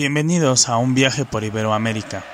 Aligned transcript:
Bienvenidos 0.00 0.70
a 0.70 0.78
un 0.78 0.94
viaje 0.94 1.26
por 1.26 1.44
Iberoamérica. 1.44 2.24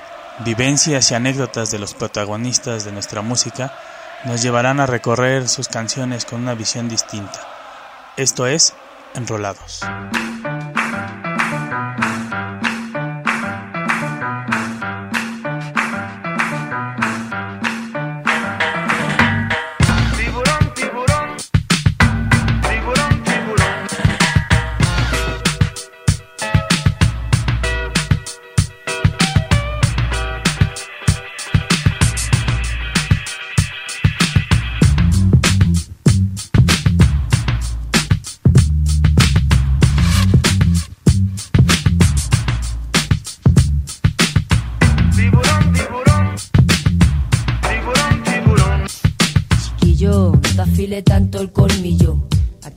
Vivencias 0.45 1.11
y 1.11 1.15
anécdotas 1.15 1.69
de 1.69 1.79
los 1.79 1.95
protagonistas 1.95 2.85
de 2.85 2.93
nuestra 2.93 3.21
música 3.21 3.77
nos 4.23 4.41
llevarán 4.41 4.79
a 4.79 4.85
recorrer 4.85 5.49
sus 5.49 5.67
canciones 5.67 6.23
con 6.23 6.39
una 6.39 6.55
visión 6.55 6.87
distinta. 6.87 7.45
Esto 8.15 8.47
es 8.47 8.73
Enrolados. 9.15 9.81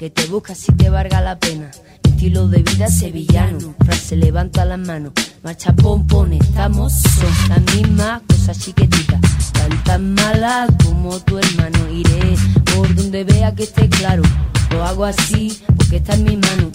Que 0.00 0.08
te 0.08 0.24
buscas 0.28 0.56
si 0.56 0.72
te 0.72 0.88
valga 0.88 1.20
la 1.20 1.38
pena. 1.38 1.70
Estilo 2.02 2.48
de 2.48 2.62
vida 2.62 2.88
sevillano. 2.88 3.74
Frase 3.84 4.16
levanta 4.16 4.64
las 4.64 4.78
manos. 4.78 5.12
Marcha 5.42 5.74
pompone, 5.74 6.38
estamos, 6.38 6.94
son 6.94 7.48
las 7.50 7.74
mismas 7.74 8.22
cosas 8.26 8.58
chiquititas. 8.60 9.20
Tan 9.52 9.84
tan 9.84 10.14
mala 10.14 10.66
como 10.82 11.20
tu 11.20 11.36
hermano. 11.36 11.90
Iré 11.90 12.34
por 12.74 12.94
donde 12.94 13.24
vea 13.24 13.54
que 13.54 13.64
esté 13.64 13.90
claro. 13.90 14.22
Lo 14.70 14.86
hago 14.86 15.04
así 15.04 15.60
porque 15.76 15.96
está 15.96 16.14
en 16.14 16.24
mi 16.24 16.36
mano. 16.38 16.70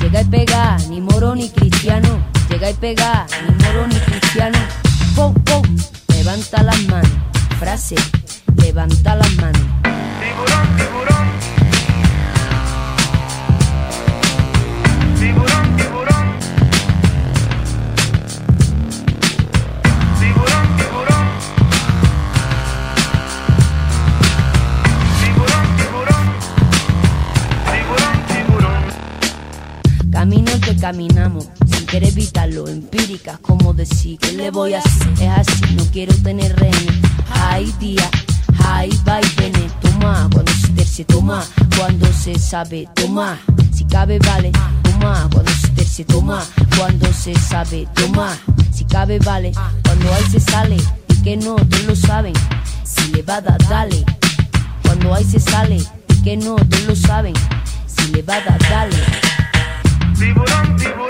Llega 0.00 0.22
y 0.22 0.24
pega, 0.24 0.78
ni 0.88 1.02
moro 1.02 1.34
ni 1.34 1.50
cristiano. 1.50 2.08
Llega 2.48 2.70
y 2.70 2.74
pega, 2.74 3.26
ni 3.46 3.62
moro 3.62 3.86
ni 3.88 3.96
cristiano. 3.96 4.58
Pum, 5.14 5.34
pum, 5.34 5.76
levanta 6.08 6.62
las 6.62 6.82
manos. 6.84 7.12
Frase, 7.58 7.96
levanta 8.56 9.16
las 9.16 9.36
manos. 9.36 9.60
Tiburón. 9.82 10.76
Tiburón, 10.78 11.19
caminamos, 30.80 31.46
sin 31.70 31.86
querer 31.86 32.08
evitarlo, 32.08 32.66
empíricas, 32.66 33.38
como 33.40 33.74
decir 33.74 34.18
que 34.18 34.32
le 34.32 34.50
voy 34.50 34.72
a 34.72 34.78
hacer, 34.78 35.12
es 35.12 35.28
así, 35.28 35.74
no 35.74 35.84
quiero 35.92 36.14
tener 36.22 36.56
rehenes. 36.56 36.96
Hay 37.34 37.70
día, 37.78 38.08
hay 38.64 38.90
vaivenes, 39.04 39.72
toma, 39.80 40.28
cuando 40.32 40.52
se 40.52 40.68
terce, 40.68 41.04
toma, 41.04 41.44
cuando 41.76 42.10
se 42.12 42.38
sabe, 42.38 42.88
toma, 42.94 43.38
si 43.74 43.84
cabe 43.84 44.18
vale, 44.20 44.52
toma, 44.82 45.28
cuando 45.30 45.52
se 45.52 45.68
terce, 45.68 46.04
toma, 46.04 46.42
cuando 46.78 47.12
se 47.12 47.34
sabe, 47.34 47.86
toma, 47.94 48.38
si 48.72 48.84
cabe 48.86 49.18
vale, 49.18 49.52
cuando 49.84 50.14
hay 50.14 50.24
se 50.30 50.40
sale, 50.40 50.76
y 51.08 51.14
que 51.22 51.36
no, 51.36 51.56
todos 51.56 51.84
lo 51.84 51.96
saben, 51.96 52.34
si 52.84 53.12
le 53.12 53.22
va 53.22 53.36
a 53.36 53.40
dar, 53.42 53.68
dale, 53.68 54.04
cuando 54.82 55.14
hay 55.14 55.24
se 55.24 55.40
sale, 55.40 55.76
y 56.08 56.22
que 56.22 56.38
no, 56.38 56.56
todos 56.56 56.84
lo 56.84 56.96
saben, 56.96 57.34
si 57.86 58.12
le 58.12 58.22
va 58.22 58.36
a 58.36 58.40
dar, 58.40 58.58
dale. 58.70 58.96
Tiburón, 60.20 60.76
tiburón. 60.76 61.09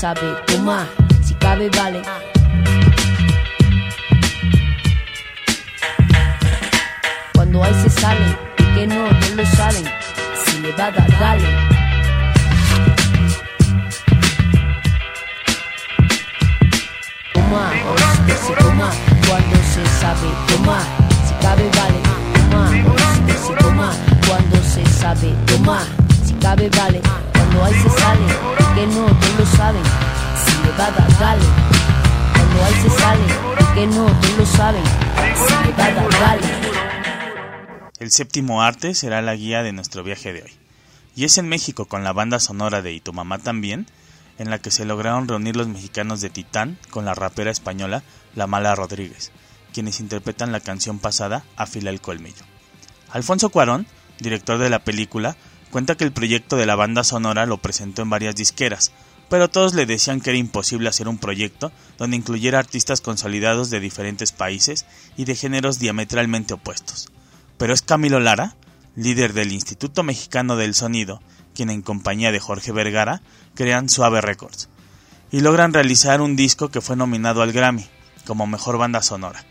Sabe, 0.00 0.34
toma, 0.46 0.88
si 1.22 1.34
cabe, 1.34 1.68
vale. 1.76 2.19
El 38.10 38.14
séptimo 38.14 38.60
arte 38.60 38.92
será 38.96 39.22
la 39.22 39.36
guía 39.36 39.62
de 39.62 39.72
nuestro 39.72 40.02
viaje 40.02 40.32
de 40.32 40.42
hoy. 40.42 40.50
Y 41.14 41.26
es 41.26 41.38
en 41.38 41.48
México 41.48 41.84
con 41.84 42.02
la 42.02 42.12
banda 42.12 42.40
sonora 42.40 42.82
de 42.82 42.92
Y 42.92 42.98
tu 42.98 43.12
mamá 43.12 43.38
también, 43.38 43.86
en 44.36 44.50
la 44.50 44.58
que 44.58 44.72
se 44.72 44.84
lograron 44.84 45.28
reunir 45.28 45.54
los 45.54 45.68
mexicanos 45.68 46.20
de 46.20 46.28
Titán 46.28 46.76
con 46.90 47.04
la 47.04 47.14
rapera 47.14 47.52
española 47.52 48.02
La 48.34 48.48
Mala 48.48 48.74
Rodríguez, 48.74 49.30
quienes 49.72 50.00
interpretan 50.00 50.50
la 50.50 50.58
canción 50.58 50.98
pasada 50.98 51.44
Afila 51.54 51.90
el 51.90 52.00
colmillo. 52.00 52.42
Alfonso 53.12 53.50
Cuarón, 53.50 53.86
director 54.18 54.58
de 54.58 54.70
la 54.70 54.82
película, 54.82 55.36
cuenta 55.70 55.94
que 55.94 56.02
el 56.02 56.10
proyecto 56.10 56.56
de 56.56 56.66
la 56.66 56.74
banda 56.74 57.04
sonora 57.04 57.46
lo 57.46 57.58
presentó 57.58 58.02
en 58.02 58.10
varias 58.10 58.34
disqueras, 58.34 58.90
pero 59.28 59.46
todos 59.46 59.72
le 59.72 59.86
decían 59.86 60.20
que 60.20 60.30
era 60.30 60.38
imposible 60.40 60.88
hacer 60.88 61.06
un 61.06 61.18
proyecto 61.18 61.70
donde 61.96 62.16
incluyera 62.16 62.58
artistas 62.58 63.02
consolidados 63.02 63.70
de 63.70 63.78
diferentes 63.78 64.32
países 64.32 64.84
y 65.16 65.26
de 65.26 65.36
géneros 65.36 65.78
diametralmente 65.78 66.54
opuestos. 66.54 67.08
Pero 67.60 67.74
es 67.74 67.82
Camilo 67.82 68.20
Lara, 68.20 68.56
líder 68.96 69.34
del 69.34 69.52
Instituto 69.52 70.02
Mexicano 70.02 70.56
del 70.56 70.74
Sonido, 70.74 71.20
quien 71.54 71.68
en 71.68 71.82
compañía 71.82 72.32
de 72.32 72.40
Jorge 72.40 72.72
Vergara 72.72 73.20
crean 73.54 73.90
Suave 73.90 74.22
Records 74.22 74.70
y 75.30 75.40
logran 75.40 75.74
realizar 75.74 76.22
un 76.22 76.36
disco 76.36 76.70
que 76.70 76.80
fue 76.80 76.96
nominado 76.96 77.42
al 77.42 77.52
Grammy 77.52 77.86
como 78.26 78.46
Mejor 78.46 78.78
Banda 78.78 79.02
Sonora. 79.02 79.44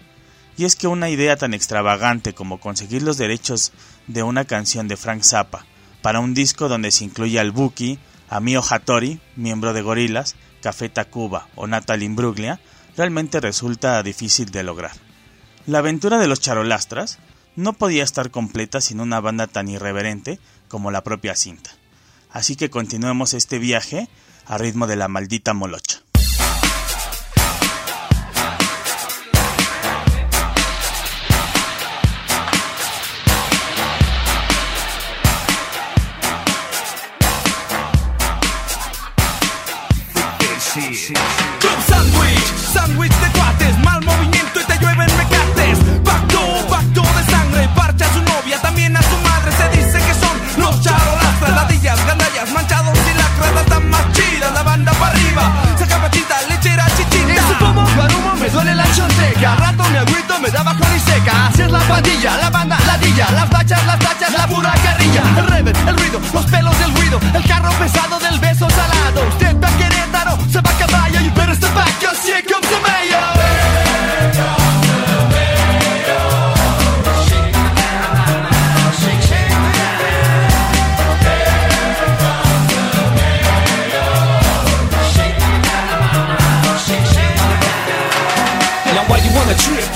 Y 0.58 0.66
es 0.66 0.76
que 0.76 0.88
una 0.88 1.12
idea 1.12 1.36
tan 1.36 1.54
extravagante 1.54 2.34
como 2.34 2.60
conseguir 2.60 3.04
los 3.04 3.20
derechos 3.20 3.74
de 4.08 4.24
una 4.24 4.46
canción 4.46 4.88
de 4.88 4.98
Frank 4.98 5.22
Zappa 5.22 5.68
para 6.02 6.20
un 6.20 6.34
disco 6.34 6.68
donde 6.68 6.90
se 6.90 7.06
incluye 7.06 7.40
al 7.40 7.52
Buki, 7.52 8.00
a 8.28 8.40
Mio 8.40 8.64
Hattori, 8.68 9.20
miembro 9.36 9.72
de 9.72 9.84
Gorillaz, 9.84 10.34
Café 10.64 10.90
Tacuba 10.90 11.48
o 11.54 11.68
Natalie 11.68 12.08
Imbruglia, 12.08 12.60
realmente 12.98 13.40
resulta 13.40 14.02
difícil 14.02 14.50
de 14.50 14.64
lograr. 14.64 14.94
La 15.68 15.78
aventura 15.78 16.18
de 16.18 16.28
los 16.28 16.40
charolastras 16.40 17.20
no 17.60 17.74
podía 17.74 18.04
estar 18.04 18.32
completa 18.32 18.80
sin 18.80 19.02
una 19.02 19.20
banda 19.20 19.46
tan 19.46 19.68
irreverente 19.68 20.40
como 20.70 20.92
la 20.92 21.04
propia 21.04 21.36
cinta. 21.36 21.72
Así 22.32 22.56
que 22.56 22.70
continuemos 22.70 23.34
este 23.34 23.60
viaje 23.60 24.08
a 24.46 24.58
ritmo 24.58 24.88
de 24.88 24.96
la 24.96 25.10
maldita 25.10 25.54
molocha. 25.54 26.02
Pandilla, 62.02 62.38
la 62.38 62.50
banda, 62.50 62.78
ladilla. 62.86 63.28
Las 63.32 63.50
bachas, 63.50 63.86
las 63.86 64.00
tachas, 64.00 64.32
la 64.32 64.48
pura 64.48 64.74
carrilla. 64.84 65.24
El 65.38 65.48
rever, 65.48 65.76
el 65.88 65.98
ruido, 65.98 66.20
los 66.34 66.46
pelos 66.46 66.80
del 66.80 66.96
ruido. 66.96 67.20
El 67.34 67.44
carro 67.44 67.72
pesado 67.74 68.20
del 68.20 68.40
beso 68.40 68.70
salado. 68.70 69.28
Usted 69.28 69.56
va 69.62 69.68
a 69.68 69.78
Querétaro, 69.78 70.38
se 70.50 70.62
va 70.62 70.72
a 70.72 70.78
caballo. 70.78 71.20
You 71.20 71.32
better 71.32 71.56
step 71.56 71.74
back, 71.76 71.94
cause 72.02 72.49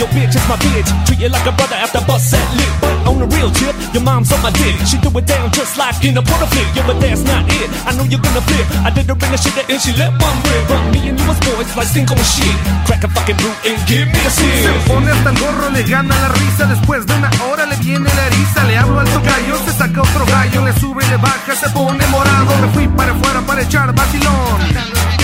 Your 0.03 0.11
bitch 0.11 0.35
is 0.35 0.43
my 0.51 0.59
bitch. 0.59 0.91
Treat 1.07 1.19
you 1.23 1.29
like 1.31 1.47
a 1.47 1.55
brother 1.55 1.79
after 1.79 2.03
bust 2.03 2.35
set 2.35 2.43
lit. 2.59 2.67
But 2.83 2.91
on 3.07 3.23
the 3.23 3.27
real 3.39 3.47
tip, 3.55 3.71
your 3.95 4.03
mom's 4.03 4.35
on 4.35 4.43
my 4.43 4.51
dick. 4.51 4.75
She 4.83 4.99
do 4.99 5.07
it 5.15 5.23
down 5.23 5.47
just 5.55 5.79
like 5.79 5.95
in 6.03 6.19
a 6.19 6.21
porta 6.21 6.43
flip. 6.43 6.67
Yeah, 6.75 6.83
but 6.83 6.99
that's 6.99 7.23
not 7.23 7.47
it. 7.47 7.71
I 7.87 7.95
know 7.95 8.03
you're 8.03 8.19
gonna 8.19 8.43
flip. 8.43 8.67
I 8.83 8.91
did 8.91 9.07
her 9.07 9.15
in 9.15 9.31
the 9.31 9.39
shit 9.39 9.55
and 9.63 9.79
she 9.79 9.95
let 9.95 10.11
one 10.19 10.35
rip. 10.43 10.67
But 10.67 10.83
me 10.91 11.07
and 11.07 11.15
you 11.15 11.23
was 11.23 11.39
boys 11.47 11.71
like 11.79 11.87
and 11.95 12.27
shit. 12.35 12.57
Crack 12.83 13.07
a 13.07 13.09
fucking 13.15 13.39
brute 13.39 13.59
and 13.63 13.79
give 13.87 14.11
me 14.11 14.19
a 14.27 14.27
Se 14.27 14.43
sip. 14.43 14.75
pone 14.91 15.07
hasta 15.07 15.29
el 15.31 15.39
gorro, 15.39 15.71
le 15.71 15.83
gana 15.87 16.15
la 16.19 16.29
risa. 16.35 16.67
Después 16.67 17.07
de 17.07 17.13
una 17.15 17.31
hora 17.47 17.63
le 17.65 17.77
viene 17.79 18.11
la 18.11 18.23
eriza. 18.27 18.59
Le 18.67 18.75
hablo 18.75 18.99
al 18.99 19.07
tocayo, 19.07 19.55
se 19.63 19.71
saca 19.71 20.01
otro 20.03 20.25
gallo. 20.27 20.67
Le 20.67 20.73
sube 20.83 20.99
y 20.99 21.07
le 21.15 21.15
baja, 21.15 21.55
se 21.55 21.69
pone 21.71 22.05
morado. 22.07 22.51
Me 22.59 22.67
fui 22.75 22.87
para 22.89 23.13
afuera 23.15 23.39
para 23.47 23.61
echar 23.61 23.95
vacilón. 23.95 25.22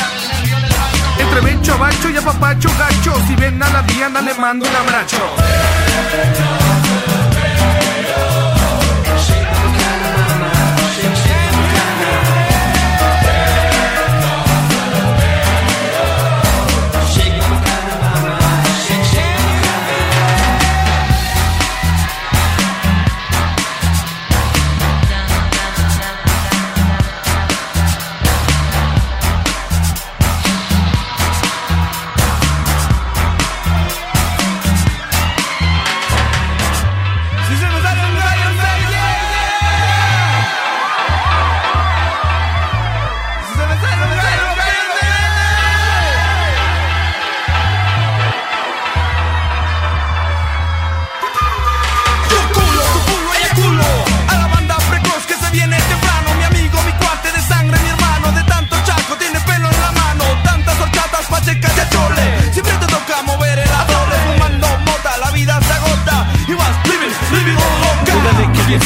Entre 1.30 1.42
becho, 1.42 1.78
bacho 1.78 2.10
y 2.10 2.18
apapacho, 2.18 2.70
gacho. 2.80 3.14
Si 3.28 3.36
ven 3.36 3.62
a 3.62 3.70
la 3.70 3.84
Diana, 3.84 4.20
le 4.22 4.34
mando 4.34 4.68
un 4.68 4.76
abrazo. 4.76 5.18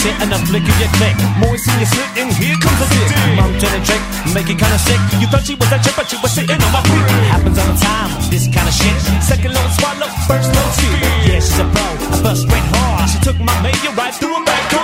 Of 0.03 0.19
tit 0.19 0.31
and 0.31 0.47
flick 0.47 0.63
of 0.63 0.79
your 0.79 0.91
click. 0.99 1.15
Moist 1.39 1.67
in 1.67 1.79
your 1.79 1.87
slit, 1.87 2.09
and 2.17 2.31
here 2.35 2.57
comes 2.59 2.81
a 2.81 2.87
dick. 2.91 3.09
Mom 3.35 3.51
turn 3.59 3.73
a 3.73 3.81
trick, 3.85 4.01
make 4.33 4.49
it 4.49 4.59
kinda 4.59 4.79
sick. 4.79 4.99
You 5.19 5.27
thought 5.27 5.45
she 5.45 5.55
was 5.55 5.71
a 5.71 5.79
chip, 5.79 5.95
but 5.95 6.09
she 6.09 6.17
was 6.21 6.31
sitting 6.31 6.61
on 6.61 6.71
my 6.71 6.81
feet. 6.83 7.07
Happens 7.31 7.57
all 7.57 7.67
the 7.67 7.79
time, 7.79 8.09
this 8.29 8.47
kinda 8.47 8.71
shit. 8.71 8.95
Second 9.21 9.53
low 9.53 9.67
swallow, 9.77 10.09
first 10.27 10.49
low 10.55 10.67
spit. 10.75 11.03
Yeah, 11.27 11.39
she's 11.39 11.59
a 11.59 11.65
pro, 11.73 11.87
I 12.15 12.21
bust 12.23 12.41
straight 12.43 12.67
hard. 12.73 13.09
She 13.09 13.19
took 13.19 13.39
my 13.39 13.55
mayor 13.61 13.93
right 13.95 14.13
through 14.13 14.35
a 14.35 14.43
back 14.45 14.63
door. 14.71 14.82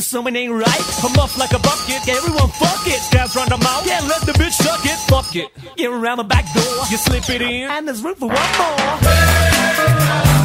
Something 0.00 0.34
ain't 0.36 0.52
right. 0.52 1.04
I'm 1.04 1.18
up 1.18 1.36
like 1.36 1.52
a 1.52 1.58
bucket, 1.58 2.08
everyone 2.08 2.48
fuck 2.48 2.86
it. 2.86 3.00
Stabs 3.00 3.36
round 3.36 3.50
the 3.50 3.58
mouth, 3.58 3.86
yeah, 3.86 4.00
let 4.00 4.22
the 4.22 4.32
bitch 4.32 4.52
suck 4.52 4.84
it. 4.84 4.98
Fuck 5.08 5.36
it. 5.36 5.48
Get 5.76 5.90
around 5.90 6.18
the 6.18 6.24
back 6.24 6.44
door, 6.54 6.84
you 6.90 6.96
slip 6.96 7.28
it 7.30 7.42
in, 7.42 7.70
and 7.70 7.86
there's 7.86 8.02
room 8.02 8.14
for 8.14 8.28
one 8.28 8.36
more. 8.58 10.37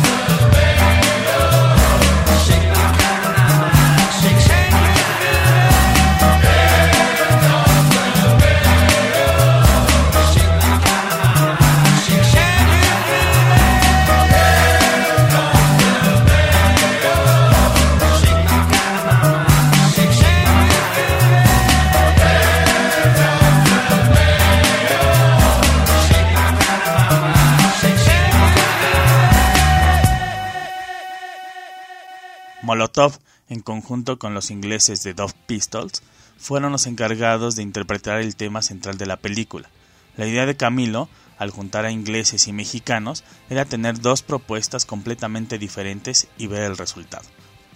Molotov, 32.63 33.19
en 33.49 33.59
conjunto 33.59 34.17
con 34.17 34.33
los 34.33 34.49
ingleses 34.49 35.03
de 35.03 35.13
Dove 35.13 35.33
Pistols, 35.47 36.01
fueron 36.37 36.71
los 36.71 36.87
encargados 36.87 37.57
de 37.57 37.61
interpretar 37.61 38.21
el 38.21 38.37
tema 38.37 38.61
central 38.61 38.97
de 38.97 39.05
la 39.05 39.17
película. 39.17 39.69
La 40.15 40.27
idea 40.27 40.45
de 40.45 40.55
Camilo, 40.55 41.09
al 41.37 41.51
juntar 41.51 41.83
a 41.83 41.91
ingleses 41.91 42.47
y 42.47 42.53
mexicanos, 42.53 43.25
era 43.49 43.65
tener 43.65 43.99
dos 43.99 44.21
propuestas 44.21 44.85
completamente 44.85 45.57
diferentes 45.57 46.29
y 46.37 46.47
ver 46.47 46.63
el 46.63 46.77
resultado. 46.77 47.25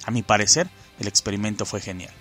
A 0.06 0.12
mi 0.12 0.22
parecer, 0.22 0.70
el 1.00 1.08
experimento 1.10 1.66
fue 1.66 1.82
genial. 1.82 2.14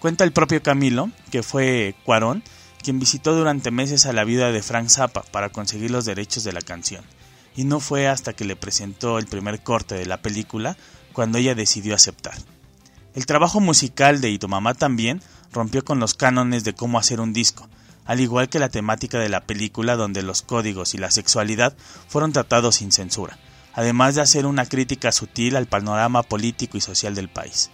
Cuenta 0.00 0.24
el 0.24 0.32
propio 0.32 0.60
Camilo 0.60 1.10
que 1.30 1.44
fue 1.44 1.94
Cuarón 2.04 2.42
quien 2.82 2.98
visitó 2.98 3.36
durante 3.36 3.70
meses 3.70 4.04
a 4.06 4.12
la 4.12 4.24
viuda 4.24 4.50
de 4.50 4.62
Frank 4.62 4.88
Zappa 4.88 5.22
para 5.30 5.50
conseguir 5.50 5.92
los 5.92 6.04
derechos 6.04 6.42
de 6.42 6.52
la 6.52 6.60
canción, 6.60 7.04
y 7.54 7.64
no 7.64 7.78
fue 7.80 8.08
hasta 8.08 8.32
que 8.32 8.44
le 8.44 8.56
presentó 8.56 9.18
el 9.18 9.26
primer 9.26 9.62
corte 9.62 9.94
de 9.94 10.06
la 10.06 10.22
película 10.22 10.76
cuando 11.18 11.38
ella 11.38 11.56
decidió 11.56 11.96
aceptar. 11.96 12.36
El 13.16 13.26
trabajo 13.26 13.58
musical 13.58 14.20
de 14.20 14.30
Y 14.30 14.38
tu 14.38 14.46
mamá 14.46 14.74
también 14.74 15.20
rompió 15.52 15.84
con 15.84 15.98
los 15.98 16.14
cánones 16.14 16.62
de 16.62 16.74
cómo 16.74 16.96
hacer 16.96 17.18
un 17.18 17.32
disco, 17.32 17.68
al 18.04 18.20
igual 18.20 18.48
que 18.48 18.60
la 18.60 18.68
temática 18.68 19.18
de 19.18 19.28
la 19.28 19.40
película 19.40 19.96
donde 19.96 20.22
los 20.22 20.42
códigos 20.42 20.94
y 20.94 20.98
la 20.98 21.10
sexualidad 21.10 21.76
fueron 22.06 22.30
tratados 22.32 22.76
sin 22.76 22.92
censura, 22.92 23.36
además 23.74 24.14
de 24.14 24.20
hacer 24.20 24.46
una 24.46 24.64
crítica 24.66 25.10
sutil 25.10 25.56
al 25.56 25.66
panorama 25.66 26.22
político 26.22 26.76
y 26.76 26.80
social 26.80 27.16
del 27.16 27.28
país. 27.28 27.70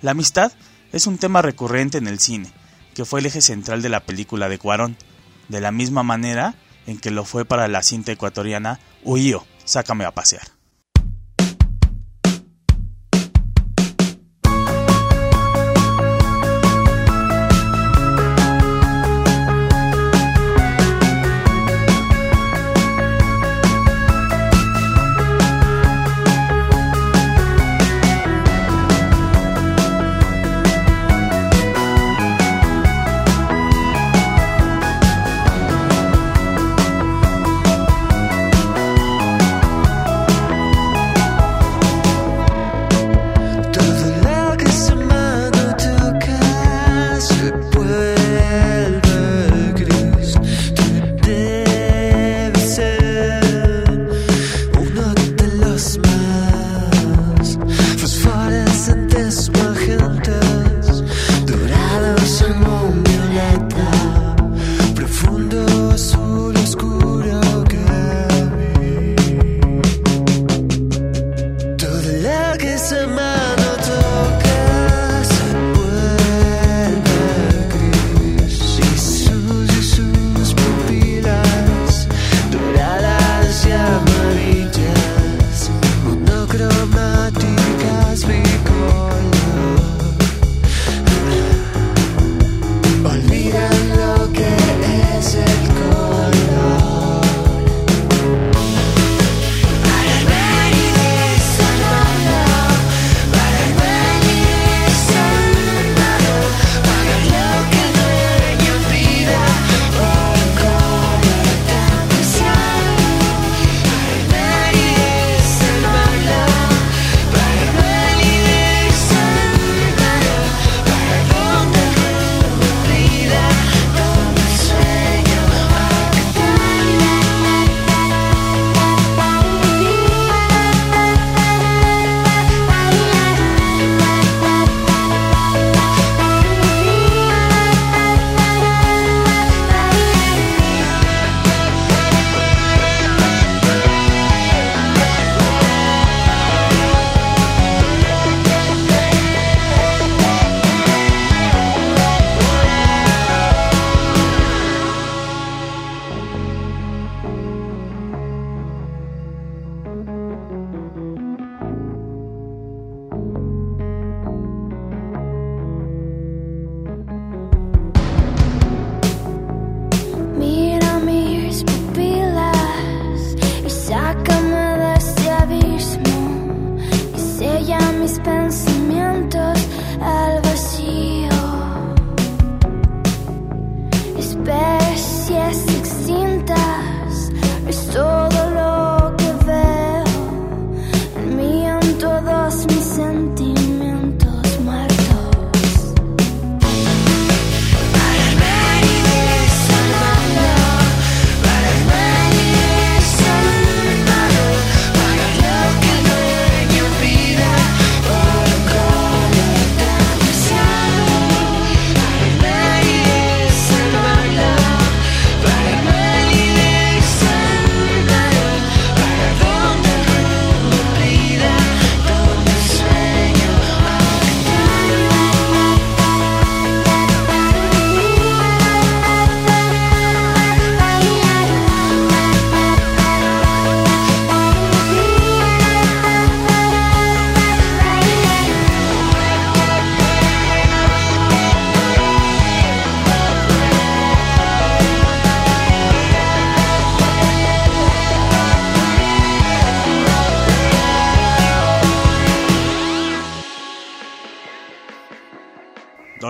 La 0.00 0.12
amistad 0.12 0.50
es 0.90 1.06
un 1.06 1.18
tema 1.18 1.42
recurrente 1.42 1.98
en 1.98 2.08
el 2.08 2.18
cine, 2.18 2.50
que 2.94 3.04
fue 3.04 3.20
el 3.20 3.26
eje 3.26 3.42
central 3.42 3.82
de 3.82 3.90
la 3.90 4.00
película 4.00 4.48
de 4.48 4.58
Cuarón, 4.58 4.96
de 5.50 5.60
la 5.60 5.72
misma 5.72 6.04
manera 6.04 6.54
en 6.86 6.98
que 6.98 7.10
lo 7.10 7.26
fue 7.26 7.44
para 7.44 7.68
la 7.68 7.82
cinta 7.82 8.12
ecuatoriana 8.12 8.80
Huío, 9.04 9.44
sácame 9.66 10.06
a 10.06 10.12
pasear. 10.12 10.57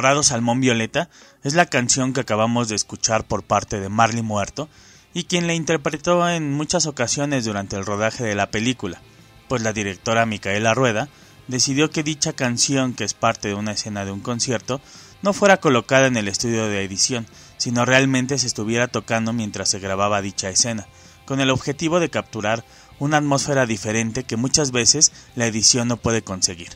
Dorado 0.08 0.22
Salmón 0.22 0.62
Violeta 0.62 1.10
es 1.44 1.52
la 1.52 1.66
canción 1.66 2.14
que 2.14 2.22
acabamos 2.22 2.70
de 2.70 2.76
escuchar 2.76 3.26
por 3.26 3.42
parte 3.42 3.78
de 3.78 3.90
Marley 3.90 4.22
Muerto 4.22 4.70
y 5.12 5.24
quien 5.24 5.46
la 5.46 5.52
interpretó 5.52 6.26
en 6.30 6.50
muchas 6.50 6.86
ocasiones 6.86 7.44
durante 7.44 7.76
el 7.76 7.84
rodaje 7.84 8.24
de 8.24 8.34
la 8.34 8.50
película, 8.50 9.02
pues 9.48 9.60
la 9.60 9.74
directora 9.74 10.24
Micaela 10.24 10.72
Rueda 10.72 11.10
decidió 11.46 11.90
que 11.90 12.02
dicha 12.02 12.32
canción, 12.32 12.94
que 12.94 13.04
es 13.04 13.12
parte 13.12 13.48
de 13.48 13.54
una 13.54 13.72
escena 13.72 14.06
de 14.06 14.10
un 14.10 14.20
concierto, 14.20 14.80
no 15.20 15.34
fuera 15.34 15.58
colocada 15.58 16.06
en 16.06 16.16
el 16.16 16.28
estudio 16.28 16.68
de 16.68 16.82
edición, 16.82 17.26
sino 17.58 17.84
realmente 17.84 18.38
se 18.38 18.46
estuviera 18.46 18.88
tocando 18.88 19.34
mientras 19.34 19.68
se 19.68 19.78
grababa 19.78 20.22
dicha 20.22 20.48
escena, 20.48 20.86
con 21.26 21.38
el 21.38 21.50
objetivo 21.50 22.00
de 22.00 22.08
capturar 22.08 22.64
una 22.98 23.18
atmósfera 23.18 23.66
diferente 23.66 24.24
que 24.24 24.38
muchas 24.38 24.70
veces 24.70 25.12
la 25.34 25.46
edición 25.46 25.86
no 25.86 25.98
puede 25.98 26.22
conseguir. 26.22 26.70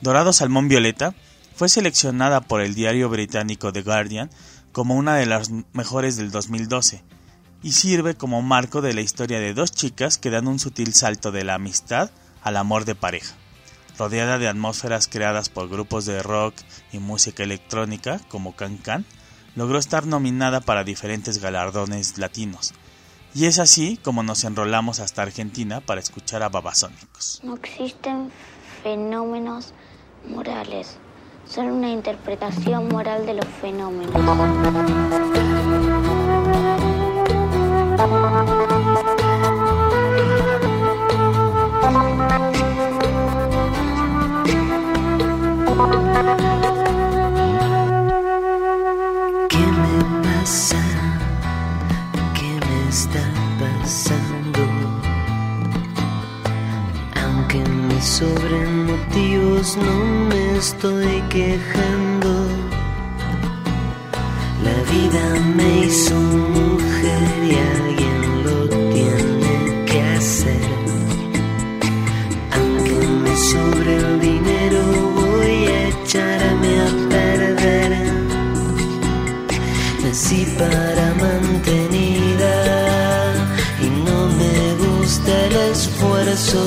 Dorado 0.00 0.32
Salmón 0.32 0.66
Violeta 0.66 1.14
fue 1.58 1.68
seleccionada 1.68 2.40
por 2.40 2.60
el 2.60 2.76
diario 2.76 3.08
británico 3.08 3.72
The 3.72 3.82
Guardian 3.82 4.30
como 4.70 4.94
una 4.94 5.16
de 5.16 5.26
las 5.26 5.50
mejores 5.72 6.16
del 6.16 6.30
2012 6.30 7.02
y 7.64 7.72
sirve 7.72 8.14
como 8.14 8.42
marco 8.42 8.80
de 8.80 8.94
la 8.94 9.00
historia 9.00 9.40
de 9.40 9.54
dos 9.54 9.72
chicas 9.72 10.18
que 10.18 10.30
dan 10.30 10.46
un 10.46 10.60
sutil 10.60 10.94
salto 10.94 11.32
de 11.32 11.42
la 11.42 11.54
amistad 11.54 12.12
al 12.44 12.56
amor 12.56 12.84
de 12.84 12.94
pareja. 12.94 13.34
Rodeada 13.98 14.38
de 14.38 14.46
atmósferas 14.46 15.08
creadas 15.08 15.48
por 15.48 15.68
grupos 15.68 16.06
de 16.06 16.22
rock 16.22 16.54
y 16.92 17.00
música 17.00 17.42
electrónica 17.42 18.20
como 18.28 18.54
Can 18.54 18.76
Can, 18.76 19.04
logró 19.56 19.80
estar 19.80 20.06
nominada 20.06 20.60
para 20.60 20.84
diferentes 20.84 21.38
galardones 21.38 22.18
latinos. 22.18 22.72
Y 23.34 23.46
es 23.46 23.58
así 23.58 23.96
como 23.96 24.22
nos 24.22 24.44
enrolamos 24.44 25.00
hasta 25.00 25.22
Argentina 25.22 25.80
para 25.80 26.00
escuchar 26.00 26.44
a 26.44 26.50
Babasónicos. 26.50 27.40
No 27.42 27.56
existen 27.56 28.30
fenómenos 28.84 29.74
morales, 30.24 30.98
solo 31.48 31.74
una 31.74 31.90
interpretación 31.90 32.88
moral 32.88 33.24
de 33.24 33.34
los 33.34 33.46
fenómenos. 33.46 34.12
¿Qué 49.48 49.58
me 49.58 50.22
pasa? 50.22 50.76
¿Qué 52.34 52.60
me 52.66 52.88
está 52.88 53.24
pasando? 53.58 54.60
Aunque 57.24 57.58
me 57.58 58.02
sobren 58.02 58.86
motivos, 58.86 59.76
no 59.78 60.47
estoy 60.58 61.22
quejando. 61.28 62.30
La 64.66 64.76
vida 64.92 65.24
me 65.56 65.86
hizo 65.86 66.14
mujer 66.14 67.22
y 67.48 67.54
alguien 67.76 68.20
lo 68.44 68.68
tiene 68.68 69.84
que 69.86 70.02
hacer. 70.16 70.68
Aunque 72.56 73.06
me 73.22 73.36
sobre 73.36 73.96
el 73.96 74.20
dinero, 74.20 74.80
voy 75.20 75.66
a 75.66 75.88
echarme 75.90 76.72
a 76.86 76.90
perder. 77.08 77.92
Nací 80.02 80.44
para 80.58 81.06
mantenida 81.24 82.54
y 83.80 83.88
no 84.06 84.18
me 84.40 84.56
gusta 84.84 85.30
el 85.46 85.56
esfuerzo. 85.72 86.60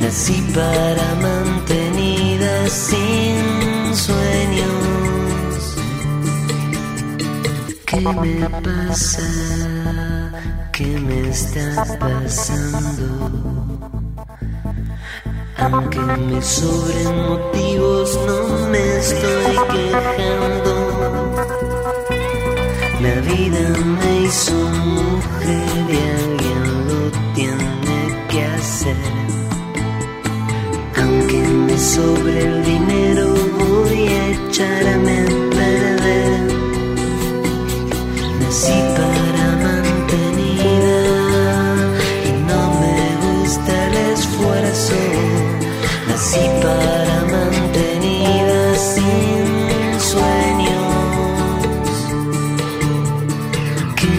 Nací 0.00 0.42
para 0.54 1.06
mantenida 1.14 1.31
me 8.20 8.48
pasa? 8.60 9.22
¿Qué 10.72 10.86
me 10.86 11.28
está 11.28 11.84
pasando? 11.98 13.06
Aunque 15.58 15.98
me 16.00 16.42
sobren 16.42 17.28
motivos, 17.28 18.18
no 18.26 18.68
me 18.68 18.96
estoy 18.98 19.56
quejando. 19.74 20.74
La 23.00 23.14
vida 23.32 23.62
me 24.00 24.20
hizo 24.22 24.54
mujer 24.98 25.68
y 25.88 25.98
alguien 26.20 26.62
lo 26.88 27.00
tiene 27.34 27.98
que 28.28 28.44
hacer. 28.44 28.96
Aunque 31.00 31.38
me 31.66 31.78
sobre 31.78 32.44
el 32.44 32.64
dinero, 32.64 33.26
voy 33.58 34.08
a 34.08 34.28
echarme 34.28 35.11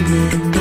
¿Qué 0.04 0.10
me 0.10 0.53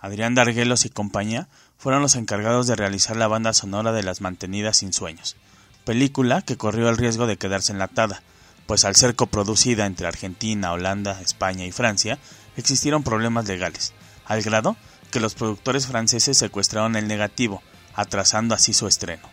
Adrián 0.00 0.34
Darguelos 0.34 0.84
y 0.84 0.90
compañía 0.90 1.48
fueron 1.78 2.02
los 2.02 2.16
encargados 2.16 2.66
de 2.66 2.76
realizar 2.76 3.16
la 3.16 3.28
banda 3.28 3.52
sonora 3.52 3.92
de 3.92 4.02
Las 4.02 4.20
Mantenidas 4.20 4.78
Sin 4.78 4.92
Sueños, 4.92 5.36
película 5.84 6.42
que 6.42 6.56
corrió 6.56 6.88
el 6.88 6.96
riesgo 6.96 7.26
de 7.26 7.36
quedarse 7.36 7.72
enlatada, 7.72 8.22
pues 8.66 8.84
al 8.84 8.96
ser 8.96 9.16
coproducida 9.16 9.86
entre 9.86 10.06
Argentina, 10.06 10.72
Holanda, 10.72 11.20
España 11.20 11.66
y 11.66 11.72
Francia, 11.72 12.18
existieron 12.56 13.02
problemas 13.02 13.46
legales, 13.48 13.92
al 14.26 14.42
grado 14.42 14.76
que 15.10 15.20
los 15.20 15.34
productores 15.34 15.86
franceses 15.86 16.38
secuestraron 16.38 16.96
el 16.96 17.08
negativo, 17.08 17.62
atrasando 17.94 18.54
así 18.54 18.72
su 18.72 18.86
estreno. 18.86 19.28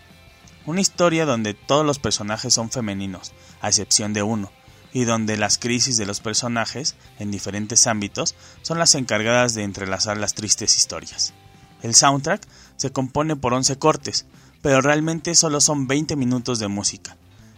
Una 0.65 0.81
historia 0.81 1.25
donde 1.25 1.53
todos 1.53 1.85
los 1.85 1.99
personajes 1.99 2.53
son 2.53 2.71
femeninos, 2.71 3.33
a 3.61 3.69
excepción 3.69 4.13
de 4.13 4.23
uno, 4.23 4.51
y 4.93 5.03
donde 5.03 5.37
las 5.37 5.57
crisis 5.57 5.97
de 5.97 6.05
los 6.05 6.19
personajes, 6.19 6.95
en 7.19 7.31
diferentes 7.31 7.87
ámbitos, 7.87 8.35
son 8.61 8.79
las 8.79 8.95
encargadas 8.95 9.53
de 9.53 9.63
entrelazar 9.63 10.17
las 10.17 10.33
tristes 10.33 10.77
historias. 10.77 11.33
El 11.81 11.93
soundtrack 11.93 12.41
se 12.75 12.91
compone 12.91 13.35
por 13.35 13.53
11 13.53 13.77
cortes, 13.77 14.25
pero 14.61 14.81
realmente 14.81 15.35
solo 15.35 15.61
son 15.61 15.87
20 15.87 16.15
minutos 16.15 16.59
de 16.59 16.67
música. 16.67 17.17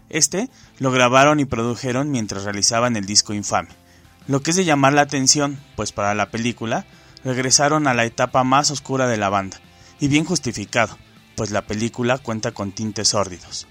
Este 0.10 0.50
lo 0.80 0.92
grabaron 0.92 1.40
y 1.40 1.46
produjeron 1.46 2.12
mientras 2.12 2.44
realizaban 2.44 2.96
el 2.96 3.06
disco 3.06 3.34
Infame, 3.34 3.70
lo 4.28 4.42
que 4.42 4.52
es 4.52 4.58
de 4.58 4.66
llamar 4.66 4.94
la 4.94 5.02
atención, 5.02 5.60
pues 5.76 5.92
para 5.92 6.14
la 6.14 6.30
película 6.30 6.86
regresaron 7.24 7.88
a 7.88 7.94
la 7.94 8.06
etapa 8.06 8.44
más 8.44 8.72
oscura 8.72 9.08
de 9.08 9.18
la 9.18 9.30
banda, 9.30 9.60
y 10.00 10.08
bien 10.08 10.26
justificado, 10.26 10.98
pues 11.36 11.52
la 11.52 11.64
película 11.64 12.18
cuenta 12.18 12.52
con 12.52 12.72
tintes 12.72 13.10
sórdidos. 13.10 13.68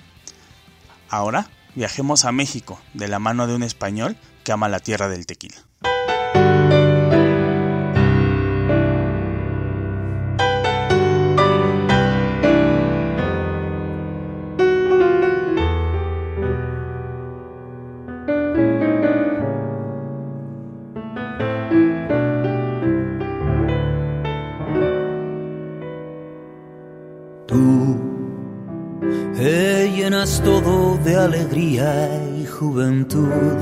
Ahora 1.09 1.49
viajemos 1.79 2.25
a 2.25 2.33
México 2.33 2.81
de 2.93 3.07
la 3.07 3.21
mano 3.21 3.47
de 3.47 3.55
un 3.55 3.62
español 3.62 4.17
que 4.43 4.51
ama 4.51 4.69
la 4.69 4.81
tierra 4.81 5.09
del 5.09 5.27
tequila. 5.27 5.67
Alegría 31.24 32.09
y 32.38 32.46
juventud 32.46 33.57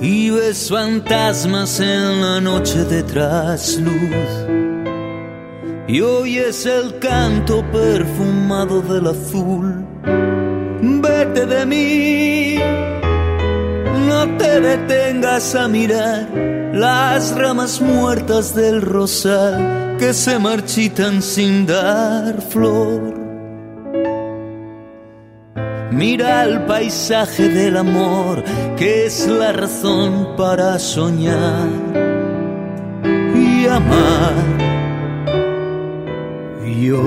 y 0.00 0.30
ves 0.30 0.68
fantasmas 0.70 1.78
en 1.80 2.20
la 2.20 2.40
noche 2.40 2.84
de 2.84 3.02
trasluz 3.02 3.90
y 5.86 6.00
oyes 6.00 6.66
el 6.66 6.98
canto 6.98 7.64
perfumado 7.70 8.80
del 8.80 9.08
azul. 9.08 9.84
Vete 10.82 11.46
de 11.46 11.66
mí, 11.66 12.56
no 14.08 14.36
te 14.38 14.60
detengas 14.60 15.54
a 15.54 15.68
mirar 15.68 16.28
las 16.72 17.36
ramas 17.36 17.80
muertas 17.80 18.54
del 18.54 18.80
rosal 18.80 19.96
que 19.98 20.14
se 20.14 20.38
marchitan 20.38 21.20
sin 21.20 21.66
dar 21.66 22.40
flor. 22.40 23.19
Mira 25.90 26.44
el 26.44 26.62
paisaje 26.66 27.48
del 27.48 27.76
amor, 27.76 28.44
que 28.76 29.06
es 29.06 29.26
la 29.26 29.52
razón 29.52 30.36
para 30.36 30.78
soñar 30.78 31.68
y 33.34 33.66
amar. 33.66 34.34
Yo, 36.80 37.02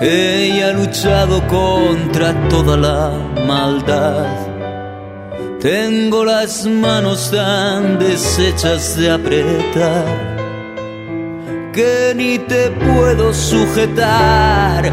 ella 0.00 0.70
ha 0.70 0.72
luchado 0.72 1.40
contra 1.46 2.34
toda 2.48 2.76
la 2.76 3.12
maldad. 3.46 4.26
Tengo 5.60 6.24
las 6.24 6.66
manos 6.66 7.30
tan 7.30 7.98
deshechas 7.98 8.96
de 8.96 9.10
apretar 9.10 10.34
que 11.72 12.12
ni 12.14 12.38
te 12.38 12.70
puedo 12.70 13.32
sujetar. 13.32 14.92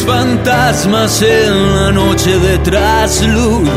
Fantasmas 0.00 1.22
en 1.22 1.76
la 1.76 1.92
noche 1.92 2.38
de 2.38 2.58
trasluz. 2.58 3.68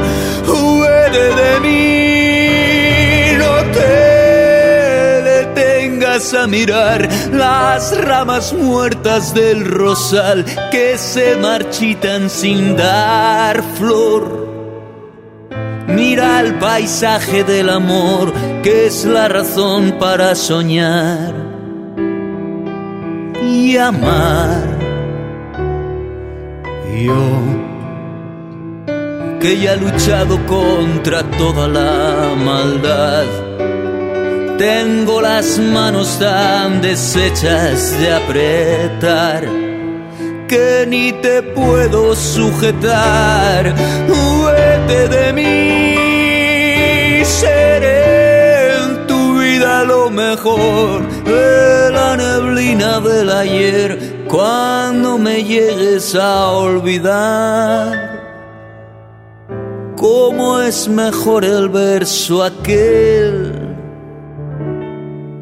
Huele 0.47 1.36
de 1.41 1.60
mí, 1.62 3.38
no 3.38 3.71
te 3.71 5.21
detengas 5.21 6.34
a 6.34 6.47
mirar 6.47 7.08
las 7.32 7.95
ramas 8.01 8.54
muertas 8.54 9.34
del 9.34 9.65
rosal 9.65 10.45
que 10.71 10.97
se 10.97 11.36
marchitan 11.38 12.30
sin 12.30 12.75
dar 12.75 13.62
flor. 13.78 14.45
Mira 15.88 16.39
el 16.39 16.56
paisaje 16.56 17.43
del 17.43 17.69
amor, 17.69 18.34
que 18.63 18.88
es 18.88 19.06
la 19.06 19.28
razón 19.28 19.97
para 19.99 20.34
soñar 20.34 21.34
y 23.43 23.78
amar. 23.78 24.85
Yo, 27.03 27.13
que 29.41 29.60
ya 29.60 29.73
he 29.73 29.77
luchado 29.77 30.39
contra 30.45 31.23
toda 31.31 31.67
la 31.67 32.34
maldad, 32.38 33.25
tengo 34.58 35.19
las 35.21 35.60
manos 35.60 36.17
tan 36.19 36.81
deshechas 36.81 37.99
de 37.99 38.13
apretar 38.13 39.43
que 40.47 40.86
ni 40.88 41.12
te 41.12 41.43
puedo 41.43 42.15
sujetar. 42.15 43.75
Vete 44.45 45.10
de 45.10 45.34
mí, 45.34 47.25
seré 47.25 48.77
en 48.77 49.05
tu 49.05 49.39
vida 49.39 49.84
lo 49.84 50.10
mejor 50.10 51.05
de 51.25 51.91
la 51.91 52.15
neblina 52.15 53.01
del 53.01 53.29
ayer 53.29 54.14
cuando 54.30 55.18
me 55.18 55.44
llegues 55.44 56.16
a 56.16 56.52
olvidar. 56.52 58.16
¿Cómo 59.98 60.60
es 60.60 60.88
mejor 60.88 61.46
el 61.46 61.70
verso 61.70 62.44
aquel 62.44 63.76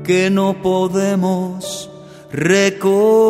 que 0.03 0.29
no 0.29 0.53
podemos 0.61 1.89
recordar? 2.31 3.23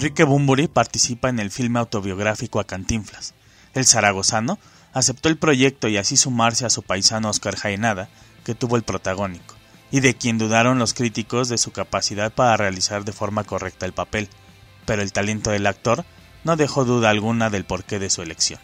Enrique 0.00 0.24
Bumburi 0.24 0.66
participa 0.66 1.28
en 1.28 1.38
el 1.40 1.50
filme 1.50 1.78
autobiográfico 1.78 2.58
a 2.58 2.64
Cantinflas. 2.66 3.34
El 3.74 3.84
zaragozano 3.84 4.58
aceptó 4.94 5.28
el 5.28 5.36
proyecto 5.36 5.88
y 5.88 5.98
así 5.98 6.16
sumarse 6.16 6.64
a 6.64 6.70
su 6.70 6.82
paisano 6.82 7.28
Oscar 7.28 7.54
Jaenada, 7.54 8.08
que 8.42 8.54
tuvo 8.54 8.76
el 8.76 8.82
protagónico, 8.82 9.56
y 9.90 10.00
de 10.00 10.14
quien 10.14 10.38
dudaron 10.38 10.78
los 10.78 10.94
críticos 10.94 11.50
de 11.50 11.58
su 11.58 11.70
capacidad 11.70 12.32
para 12.32 12.56
realizar 12.56 13.04
de 13.04 13.12
forma 13.12 13.44
correcta 13.44 13.84
el 13.84 13.92
papel, 13.92 14.30
pero 14.86 15.02
el 15.02 15.12
talento 15.12 15.50
del 15.50 15.66
actor 15.66 16.06
no 16.44 16.56
dejó 16.56 16.86
duda 16.86 17.10
alguna 17.10 17.50
del 17.50 17.66
porqué 17.66 17.98
de 17.98 18.08
su 18.08 18.22
elección. 18.22 18.60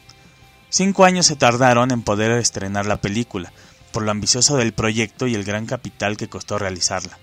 Cinco 0.70 1.04
años 1.04 1.26
se 1.26 1.36
tardaron 1.36 1.90
en 1.90 2.00
poder 2.00 2.30
estrenar 2.30 2.86
la 2.86 3.02
película, 3.02 3.52
por 3.92 4.04
lo 4.04 4.10
ambicioso 4.10 4.56
del 4.56 4.72
proyecto 4.72 5.26
y 5.26 5.34
el 5.34 5.44
gran 5.44 5.66
capital 5.66 6.16
que 6.16 6.30
costó 6.30 6.58
realizarla. 6.58 7.18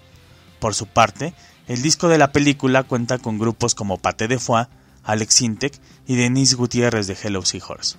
Por 0.60 0.76
su 0.76 0.86
parte, 0.86 1.34
el 1.67 1.82
disco 1.82 2.08
de 2.08 2.17
la 2.17 2.32
película 2.32 2.84
cuenta 2.84 3.17
con 3.17 3.39
grupos 3.39 3.76
como 3.76 3.97
Paté 3.97 4.28
de 4.28 4.39
Foix, 4.39 4.67
Alex 5.04 5.34
Sintek 5.34 5.80
y 6.08 6.15
Denise 6.15 6.56
Gutiérrez 6.56 7.08
de 7.08 7.17
Hello 7.21 7.43
Seahorse. 7.43 7.97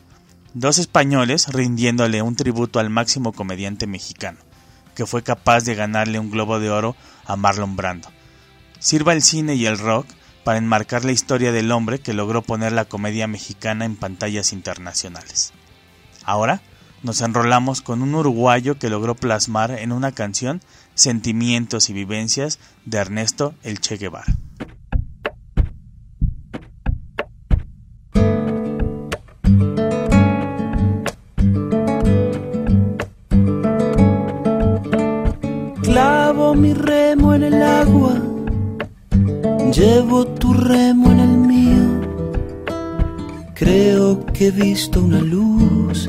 Dos 0.52 0.78
españoles 0.78 1.48
rindiéndole 1.48 2.22
un 2.22 2.36
tributo 2.36 2.78
al 2.78 2.90
máximo 2.90 3.32
comediante 3.32 3.86
mexicano, 3.86 4.38
que 4.94 5.06
fue 5.06 5.22
capaz 5.22 5.64
de 5.64 5.74
ganarle 5.74 6.18
un 6.18 6.30
globo 6.30 6.60
de 6.60 6.70
oro 6.70 6.94
a 7.24 7.36
Marlon 7.36 7.76
Brando. 7.76 8.08
Sirva 8.78 9.12
el 9.14 9.22
cine 9.22 9.54
y 9.54 9.66
el 9.66 9.78
rock 9.78 10.06
para 10.44 10.58
enmarcar 10.58 11.04
la 11.04 11.12
historia 11.12 11.50
del 11.50 11.72
hombre 11.72 12.00
que 12.00 12.12
logró 12.12 12.42
poner 12.42 12.72
la 12.72 12.84
comedia 12.84 13.26
mexicana 13.26 13.86
en 13.86 13.96
pantallas 13.96 14.52
internacionales. 14.52 15.52
Ahora 16.22 16.60
nos 17.04 17.20
enrolamos 17.20 17.82
con 17.82 18.02
un 18.02 18.14
uruguayo 18.14 18.78
que 18.78 18.88
logró 18.88 19.14
plasmar 19.14 19.70
en 19.70 19.92
una 19.92 20.10
canción 20.12 20.60
sentimientos 20.94 21.90
y 21.90 21.92
vivencias 21.92 22.58
de 22.86 22.98
Ernesto 22.98 23.54
El 23.62 23.78
Che 23.80 23.98
Guevara. 23.98 24.24
Clavo 35.82 36.54
mi 36.54 36.72
remo 36.72 37.34
en 37.34 37.42
el 37.44 37.62
agua, 37.62 38.14
llevo 39.72 40.26
tu 40.26 40.54
remo 40.54 41.12
en 41.12 41.20
el 41.20 41.36
mío. 41.36 42.00
Creo 43.54 44.24
que 44.26 44.46
he 44.46 44.50
visto 44.50 45.00
una 45.00 45.20
luz 45.20 46.08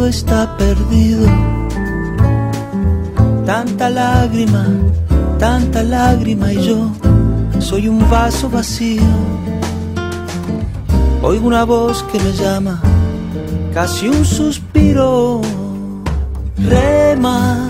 Todo 0.00 0.08
está 0.08 0.56
perdido. 0.56 1.26
Tanta 3.44 3.90
lágrima, 3.90 4.66
tanta 5.38 5.82
lágrima 5.82 6.52
y 6.54 6.62
yo 6.62 6.90
soy 7.58 7.86
un 7.88 7.98
vaso 8.08 8.48
vacío. 8.48 9.02
Oigo 11.22 11.46
una 11.46 11.64
voz 11.64 12.02
que 12.04 12.18
me 12.18 12.32
llama, 12.32 12.80
casi 13.74 14.08
un 14.08 14.24
suspiro. 14.24 15.42
Rema, 16.56 17.69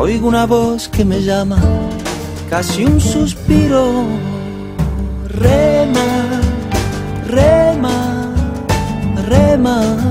Oigo 0.00 0.28
una 0.28 0.46
voz 0.46 0.88
que 0.88 1.04
me 1.04 1.20
llama, 1.24 1.58
casi 2.48 2.84
un 2.84 3.00
suspiro. 3.00 4.04
Rema, 5.26 6.40
rema, 7.26 8.32
rema. 9.26 10.07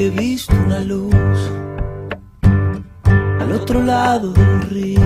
He 0.00 0.08
visto 0.08 0.54
una 0.54 0.80
luz 0.80 1.50
al 3.38 3.52
otro 3.52 3.82
lado 3.82 4.32
del 4.32 4.62
río. 4.62 5.00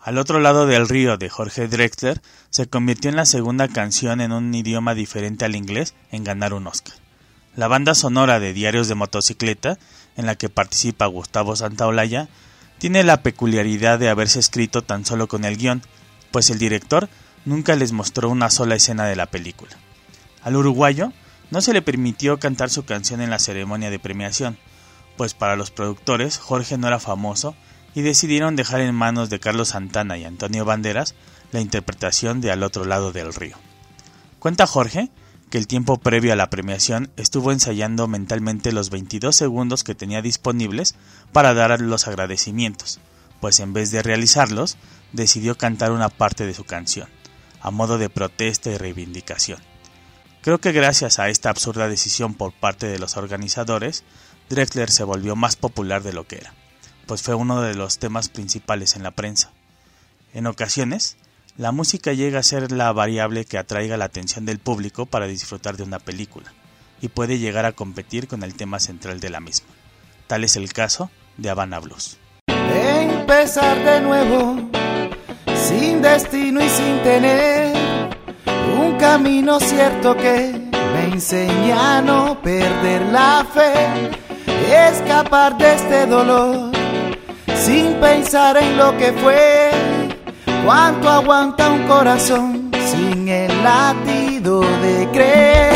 Al 0.00 0.16
otro 0.16 0.40
lado 0.40 0.66
del 0.66 0.88
río 0.88 1.18
de 1.18 1.28
Jorge 1.28 1.68
Drexler 1.68 2.22
se 2.48 2.66
convirtió 2.68 3.10
en 3.10 3.16
la 3.16 3.26
segunda 3.26 3.68
canción 3.68 4.22
en 4.22 4.32
un 4.32 4.54
idioma 4.54 4.94
diferente 4.94 5.44
al 5.44 5.56
inglés 5.56 5.94
en 6.10 6.24
ganar 6.24 6.54
un 6.54 6.68
Oscar. 6.68 6.94
La 7.54 7.68
banda 7.68 7.94
sonora 7.94 8.40
de 8.40 8.54
Diarios 8.54 8.88
de 8.88 8.94
Motocicleta, 8.94 9.78
en 10.16 10.24
la 10.24 10.36
que 10.36 10.48
participa 10.48 11.04
Gustavo 11.04 11.54
Santaolalla, 11.54 12.28
tiene 12.78 13.02
la 13.02 13.22
peculiaridad 13.22 13.98
de 13.98 14.08
haberse 14.08 14.38
escrito 14.38 14.82
tan 14.82 15.04
solo 15.04 15.26
con 15.26 15.44
el 15.44 15.56
guion, 15.56 15.82
pues 16.36 16.50
el 16.50 16.58
director 16.58 17.08
nunca 17.46 17.74
les 17.76 17.92
mostró 17.92 18.28
una 18.28 18.50
sola 18.50 18.74
escena 18.74 19.06
de 19.06 19.16
la 19.16 19.24
película. 19.24 19.74
Al 20.42 20.56
uruguayo 20.56 21.14
no 21.50 21.62
se 21.62 21.72
le 21.72 21.80
permitió 21.80 22.38
cantar 22.38 22.68
su 22.68 22.84
canción 22.84 23.22
en 23.22 23.30
la 23.30 23.38
ceremonia 23.38 23.88
de 23.88 23.98
premiación, 23.98 24.58
pues 25.16 25.32
para 25.32 25.56
los 25.56 25.70
productores 25.70 26.36
Jorge 26.36 26.76
no 26.76 26.88
era 26.88 27.00
famoso 27.00 27.56
y 27.94 28.02
decidieron 28.02 28.54
dejar 28.54 28.82
en 28.82 28.94
manos 28.94 29.30
de 29.30 29.40
Carlos 29.40 29.68
Santana 29.68 30.18
y 30.18 30.26
Antonio 30.26 30.66
Banderas 30.66 31.14
la 31.52 31.62
interpretación 31.62 32.42
de 32.42 32.50
Al 32.50 32.64
otro 32.64 32.84
lado 32.84 33.12
del 33.12 33.32
río. 33.32 33.56
Cuenta 34.38 34.66
Jorge 34.66 35.08
que 35.48 35.56
el 35.56 35.66
tiempo 35.66 35.96
previo 35.96 36.34
a 36.34 36.36
la 36.36 36.50
premiación 36.50 37.10
estuvo 37.16 37.50
ensayando 37.50 38.08
mentalmente 38.08 38.72
los 38.72 38.90
22 38.90 39.34
segundos 39.34 39.84
que 39.84 39.94
tenía 39.94 40.20
disponibles 40.20 40.96
para 41.32 41.54
dar 41.54 41.80
los 41.80 42.06
agradecimientos, 42.06 43.00
pues 43.40 43.58
en 43.60 43.72
vez 43.72 43.90
de 43.90 44.02
realizarlos, 44.02 44.76
decidió 45.12 45.56
cantar 45.56 45.92
una 45.92 46.08
parte 46.08 46.46
de 46.46 46.54
su 46.54 46.64
canción, 46.64 47.08
a 47.60 47.70
modo 47.70 47.98
de 47.98 48.10
protesta 48.10 48.70
y 48.70 48.76
reivindicación. 48.76 49.60
Creo 50.42 50.58
que 50.58 50.72
gracias 50.72 51.18
a 51.18 51.28
esta 51.28 51.50
absurda 51.50 51.88
decisión 51.88 52.34
por 52.34 52.52
parte 52.52 52.86
de 52.86 52.98
los 52.98 53.16
organizadores, 53.16 54.04
Drexler 54.48 54.90
se 54.90 55.04
volvió 55.04 55.34
más 55.36 55.56
popular 55.56 56.02
de 56.02 56.12
lo 56.12 56.26
que 56.26 56.36
era 56.36 56.52
pues 57.06 57.22
fue 57.22 57.34
uno 57.34 57.62
de 57.62 57.74
los 57.74 57.98
temas 57.98 58.28
principales 58.28 58.96
en 58.96 59.02
la 59.02 59.12
prensa. 59.12 59.52
En 60.34 60.46
ocasiones, 60.46 61.16
la 61.56 61.72
música 61.72 62.12
llega 62.12 62.40
a 62.40 62.44
ser 62.44 62.72
la 62.72 62.92
variable 62.92 63.44
que 63.44 63.58
atraiga 63.58 63.96
la 63.96 64.06
atención 64.06 64.44
del 64.44 64.58
público 64.58 65.06
para 65.06 65.26
disfrutar 65.26 65.76
de 65.76 65.84
una 65.84 66.00
película, 66.00 66.52
y 67.00 67.08
puede 67.08 67.38
llegar 67.38 67.64
a 67.64 67.72
competir 67.72 68.28
con 68.28 68.42
el 68.42 68.54
tema 68.54 68.80
central 68.80 69.20
de 69.20 69.30
la 69.30 69.40
misma. 69.40 69.68
Tal 70.26 70.44
es 70.44 70.56
el 70.56 70.72
caso 70.72 71.10
de 71.36 71.48
Havana 71.48 71.78
Blues. 71.78 72.18
Empezar 73.28 73.76
de 73.84 74.00
nuevo, 74.02 74.54
sin 75.56 76.00
destino 76.00 76.62
y 76.62 76.68
sin 76.68 77.02
tener 77.02 77.74
un 78.78 78.96
camino 78.98 79.58
cierto 79.58 80.16
que 80.16 80.70
me 80.94 81.12
enseña 81.12 81.96
a 81.96 82.02
no 82.02 82.40
perder 82.40 83.02
la 83.10 83.44
fe, 83.52 83.72
escapar 84.88 85.58
de 85.58 85.74
este 85.74 86.06
dolor 86.06 86.70
sin 87.56 87.94
pensar 87.94 88.58
en 88.58 88.76
lo 88.76 88.96
que 88.96 89.12
fue. 89.14 89.70
Cuánto 90.64 91.10
aguanta 91.10 91.68
un 91.68 91.82
corazón 91.88 92.70
sin 92.92 93.26
el 93.26 93.50
latido 93.64 94.60
de 94.60 95.08
creer. 95.12 95.75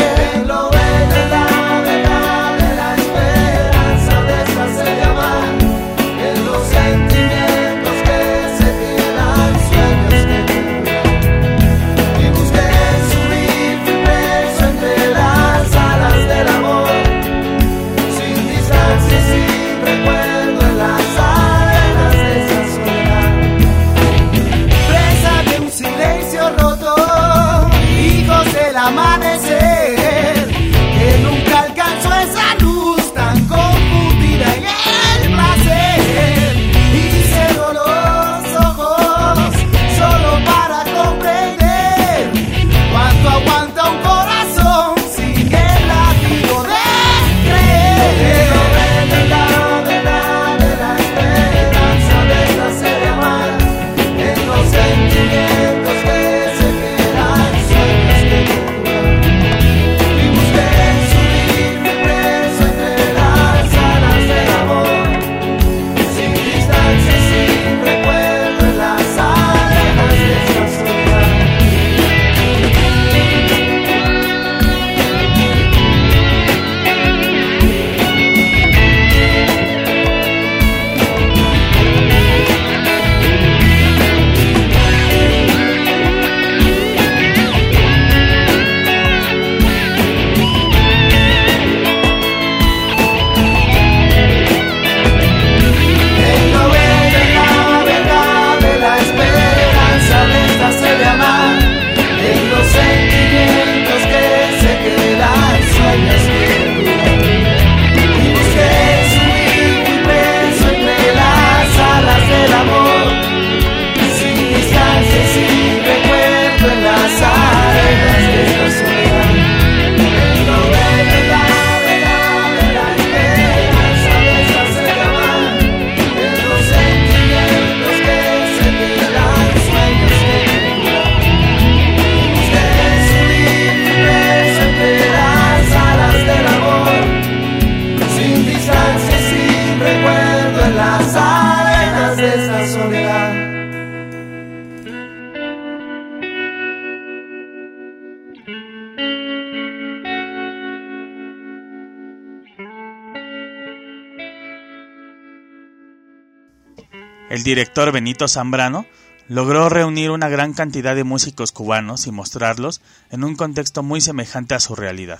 Director 157.51 157.91
Benito 157.91 158.29
Zambrano 158.29 158.85
logró 159.27 159.67
reunir 159.67 160.11
una 160.11 160.29
gran 160.29 160.53
cantidad 160.53 160.95
de 160.95 161.03
músicos 161.03 161.51
cubanos 161.51 162.07
y 162.07 162.11
mostrarlos 162.11 162.79
en 163.09 163.25
un 163.25 163.35
contexto 163.35 163.83
muy 163.83 163.99
semejante 163.99 164.55
a 164.55 164.61
su 164.61 164.73
realidad. 164.73 165.19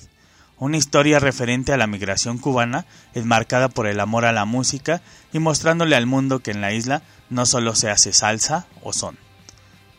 Una 0.57 0.77
historia 0.77 1.19
referente 1.19 1.73
a 1.73 1.77
la 1.77 1.87
migración 1.87 2.37
cubana, 2.37 2.85
enmarcada 3.13 3.67
por 3.67 3.85
el 3.85 3.99
amor 3.99 4.23
a 4.23 4.31
la 4.31 4.45
música 4.45 5.01
y 5.33 5.39
mostrándole 5.39 5.97
al 5.97 6.05
mundo 6.05 6.39
que 6.39 6.51
en 6.51 6.61
la 6.61 6.71
isla 6.71 7.01
no 7.29 7.45
solo 7.45 7.75
se 7.75 7.89
hace 7.89 8.13
salsa 8.13 8.65
o 8.81 8.93
son. 8.93 9.17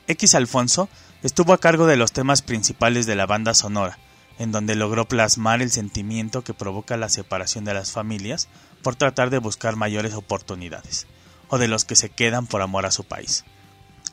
X 0.07 0.35
Alfonso 0.35 0.88
estuvo 1.23 1.53
a 1.53 1.59
cargo 1.59 1.87
de 1.87 1.99
los 1.99 2.12
temas 2.12 2.40
principales 2.40 3.05
de 3.05 3.14
la 3.14 3.27
banda 3.27 3.53
sonora, 3.53 3.99
en 4.38 4.53
donde 4.53 4.75
logró 4.75 5.07
plasmar 5.07 5.61
el 5.61 5.71
sentimiento 5.71 6.45
que 6.45 6.55
provoca 6.55 6.97
la 6.97 7.11
separación 7.11 7.66
de 7.66 7.75
las 7.75 7.92
familias 7.92 8.49
por 8.83 8.97
tratar 8.97 9.29
de 9.29 9.37
buscar 9.37 9.77
mayores 9.77 10.14
oportunidades, 10.14 11.07
o 11.53 11.59
de 11.59 11.69
los 11.69 11.85
que 11.85 11.97
se 11.97 12.09
quedan 12.09 12.47
por 12.47 12.62
amor 12.62 12.87
a 12.87 12.91
su 12.91 13.05
país. 13.05 13.45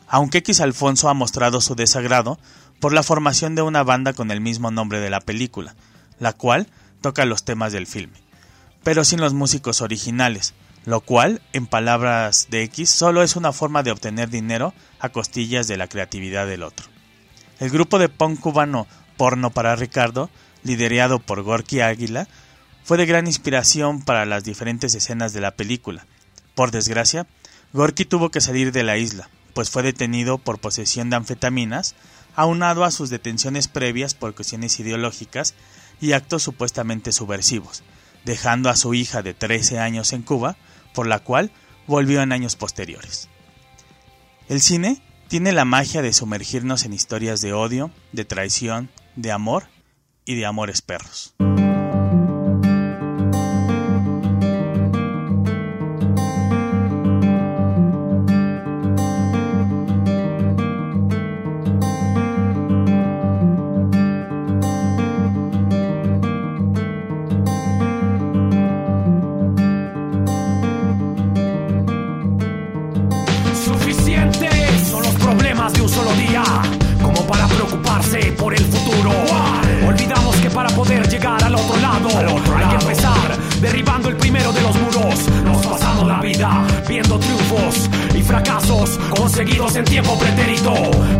Aunque 0.10 0.40
X 0.40 0.60
Alfonso 0.60 1.08
ha 1.08 1.14
mostrado 1.14 1.62
su 1.62 1.74
desagrado 1.74 2.38
por 2.82 2.92
la 2.92 3.02
formación 3.02 3.56
de 3.56 3.62
una 3.62 3.82
banda 3.82 4.12
con 4.12 4.30
el 4.30 4.42
mismo 4.42 4.72
nombre 4.72 5.00
de 5.00 5.10
la 5.10 5.22
película, 5.22 5.74
la 6.20 6.34
cual 6.34 6.68
toca 7.00 7.24
los 7.24 7.46
temas 7.46 7.72
del 7.72 7.88
filme, 7.88 8.20
pero 8.84 9.06
sin 9.06 9.22
los 9.22 9.34
músicos 9.34 9.82
originales, 9.82 10.54
lo 10.84 11.00
cual, 11.00 11.42
en 11.54 11.66
palabras 11.66 12.48
de 12.50 12.64
X, 12.64 12.90
solo 12.90 13.24
es 13.24 13.38
una 13.38 13.54
forma 13.54 13.84
de 13.84 13.92
obtener 13.92 14.30
dinero 14.30 14.74
a 15.00 15.08
costillas 15.08 15.70
de 15.70 15.78
la 15.78 15.88
creatividad 15.88 16.46
del 16.46 16.64
otro. 16.64 16.88
El 17.60 17.70
grupo 17.70 18.00
de 18.00 18.10
punk 18.10 18.42
cubano 18.42 18.86
Porno 19.16 19.50
para 19.50 19.78
Ricardo, 19.78 20.30
liderado 20.64 21.20
por 21.20 21.42
Gorky 21.44 21.80
Águila, 21.80 22.28
fue 22.84 22.98
de 22.98 23.06
gran 23.06 23.28
inspiración 23.28 24.02
para 24.02 24.26
las 24.26 24.44
diferentes 24.44 24.94
escenas 24.94 25.32
de 25.32 25.40
la 25.40 25.52
película. 25.52 26.06
Por 26.60 26.72
desgracia, 26.72 27.26
Gorky 27.72 28.04
tuvo 28.04 28.32
que 28.32 28.42
salir 28.42 28.74
de 28.74 28.84
la 28.84 28.98
isla, 28.98 29.30
pues 29.54 29.70
fue 29.70 29.82
detenido 29.82 30.40
por 30.40 30.60
posesión 30.60 31.10
de 31.10 31.16
anfetaminas, 31.16 31.96
aunado 32.36 32.84
a 32.84 32.92
sus 32.92 33.10
detenciones 33.10 33.70
previas 33.70 34.14
por 34.14 34.36
cuestiones 34.36 34.78
ideológicas 34.78 35.56
y 36.02 36.12
actos 36.12 36.44
supuestamente 36.44 37.14
subversivos, 37.14 37.82
dejando 38.26 38.70
a 38.70 38.76
su 38.76 38.94
hija 38.94 39.22
de 39.22 39.34
13 39.34 39.80
años 39.80 40.12
en 40.12 40.22
Cuba, 40.22 40.58
por 40.94 41.08
la 41.08 41.20
cual 41.20 41.50
volvió 41.88 42.22
en 42.22 42.34
años 42.34 42.58
posteriores. 42.58 43.30
El 44.50 44.60
cine 44.60 45.02
tiene 45.30 45.54
la 45.54 45.64
magia 45.64 46.02
de 46.02 46.12
sumergirnos 46.12 46.84
en 46.84 46.92
historias 46.92 47.40
de 47.40 47.54
odio, 47.54 47.90
de 48.12 48.26
traición, 48.26 48.90
de 49.16 49.32
amor 49.32 49.68
y 50.26 50.36
de 50.36 50.46
amores 50.46 50.82
perros. 50.82 51.36
Hay 82.08 82.66
que 82.66 82.86
empezar 82.86 83.38
derribando 83.62 84.10
el 84.10 84.16
primero 84.16 84.52
de 84.54 84.62
los 84.62 84.76
muros. 84.76 85.28
Nos 85.44 85.66
pasamos 85.66 86.08
la 86.08 86.22
vida 86.22 86.66
viendo 86.88 87.20
triunfos 87.20 87.90
y 88.16 88.22
fracasos 88.22 88.98
conseguidos 89.16 89.76
en 89.76 89.86
tiempo 89.86 90.18
pretérito. 90.18 90.74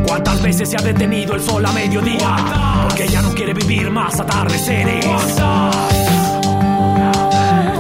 ¿Cuántas 0.08 0.42
veces 0.42 0.70
se 0.70 0.78
ha 0.78 0.82
detenido 0.82 1.36
el 1.36 1.42
sol 1.42 1.66
a 1.66 1.72
mediodía? 1.72 2.36
Porque 2.84 3.08
ya 3.08 3.22
no 3.22 3.34
quiere 3.34 3.54
vivir 3.54 3.90
más 3.92 4.20
atardeceres. 4.20 5.06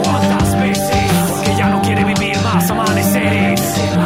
¿Cuántas 0.03 0.59
veces? 0.59 1.11
Porque 1.29 1.55
ya 1.57 1.69
no 1.69 1.81
quiere 1.81 2.03
vivir 2.03 2.37
más 2.41 2.69
amaneceres. 2.69 3.59
Ser 3.59 3.97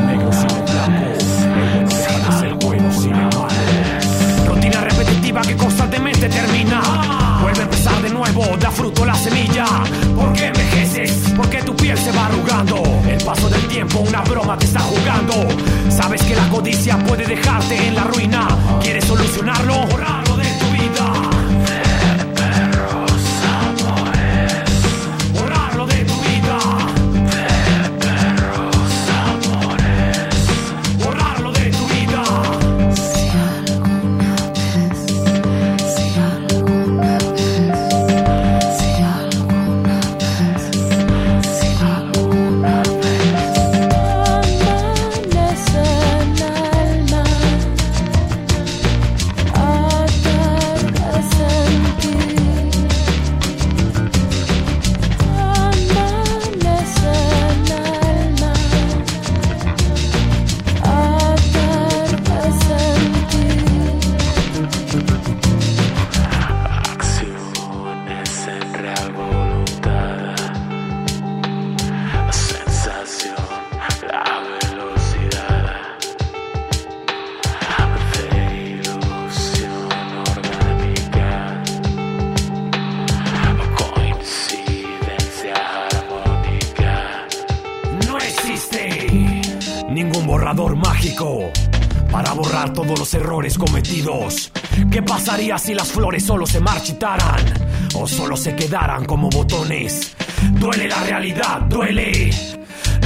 negro 0.00 0.32
sin 0.32 0.50
el 0.50 0.62
blanco, 0.62 1.10
el 1.14 1.54
bueno 1.54 1.88
deja 1.88 2.34
de 2.34 2.40
ser 2.40 2.54
bueno 2.54 2.92
sin. 2.92 3.14
Rutina 4.46 4.80
repetitiva 4.80 5.42
que 5.42 5.56
constantemente 5.56 6.28
termina. 6.28 7.38
Vuelve 7.42 7.60
a 7.60 7.62
empezar 7.62 7.99
da 8.58 8.70
fruto 8.70 9.04
la 9.06 9.14
semilla. 9.14 9.64
¿Por 10.14 10.32
qué 10.34 10.46
envejeces? 10.46 11.32
Porque 11.36 11.62
tu 11.62 11.74
piel 11.74 11.96
se 11.96 12.12
va 12.12 12.26
arrugando. 12.26 12.82
El 13.08 13.22
paso 13.24 13.48
del 13.48 13.66
tiempo, 13.68 14.00
una 14.00 14.20
broma 14.20 14.58
te 14.58 14.66
está 14.66 14.80
jugando. 14.80 15.34
Sabes 15.88 16.22
que 16.22 16.36
la 16.36 16.48
codicia 16.50 16.98
puede 16.98 17.26
dejarte 17.26 17.88
en 17.88 17.94
la 17.94 18.04
ruina. 18.04 18.46
¿Quieres 18.82 19.04
solucionarlo? 19.06 20.29
Pasaría 95.50 95.58
si 95.58 95.74
las 95.74 95.90
flores 95.90 96.24
solo 96.24 96.46
se 96.46 96.60
marchitaran 96.60 97.44
o 97.94 98.06
solo 98.06 98.36
se 98.36 98.54
quedaran 98.54 99.04
como 99.04 99.28
botones? 99.30 100.14
Duele 100.52 100.86
la 100.86 101.02
realidad, 101.02 101.62
duele. 101.62 102.30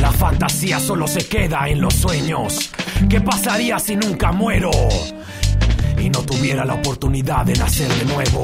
La 0.01 0.13
fantasía 0.13 0.79
solo 0.79 1.07
se 1.07 1.27
queda 1.27 1.69
en 1.69 1.81
los 1.81 1.95
sueños. 1.95 2.71
¿Qué 3.09 3.21
pasaría 3.21 3.79
si 3.79 3.97
nunca 3.97 4.33
muero 4.33 4.71
y 5.99 6.11
no 6.11 6.21
tuviera 6.23 6.65
la 6.65 6.75
oportunidad 6.75 7.47
de 7.47 7.55
nacer 7.55 7.89
de 7.89 8.05
nuevo? 8.05 8.43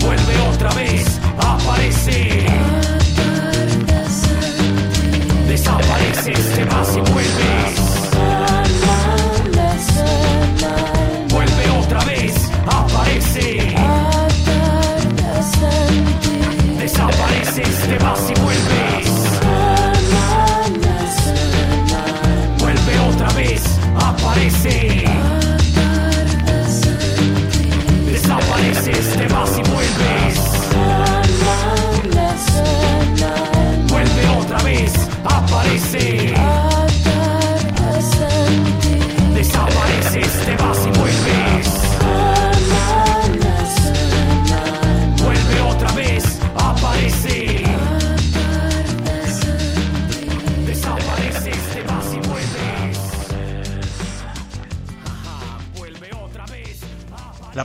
Vuelve 0.00 0.40
otra 0.52 0.74
vez, 0.74 1.20
aparece. 1.38 2.46
Desapareces, 5.46 6.54
te 6.54 6.64
vas 6.64 6.96
y 6.96 7.00
vuelves. 7.12 7.75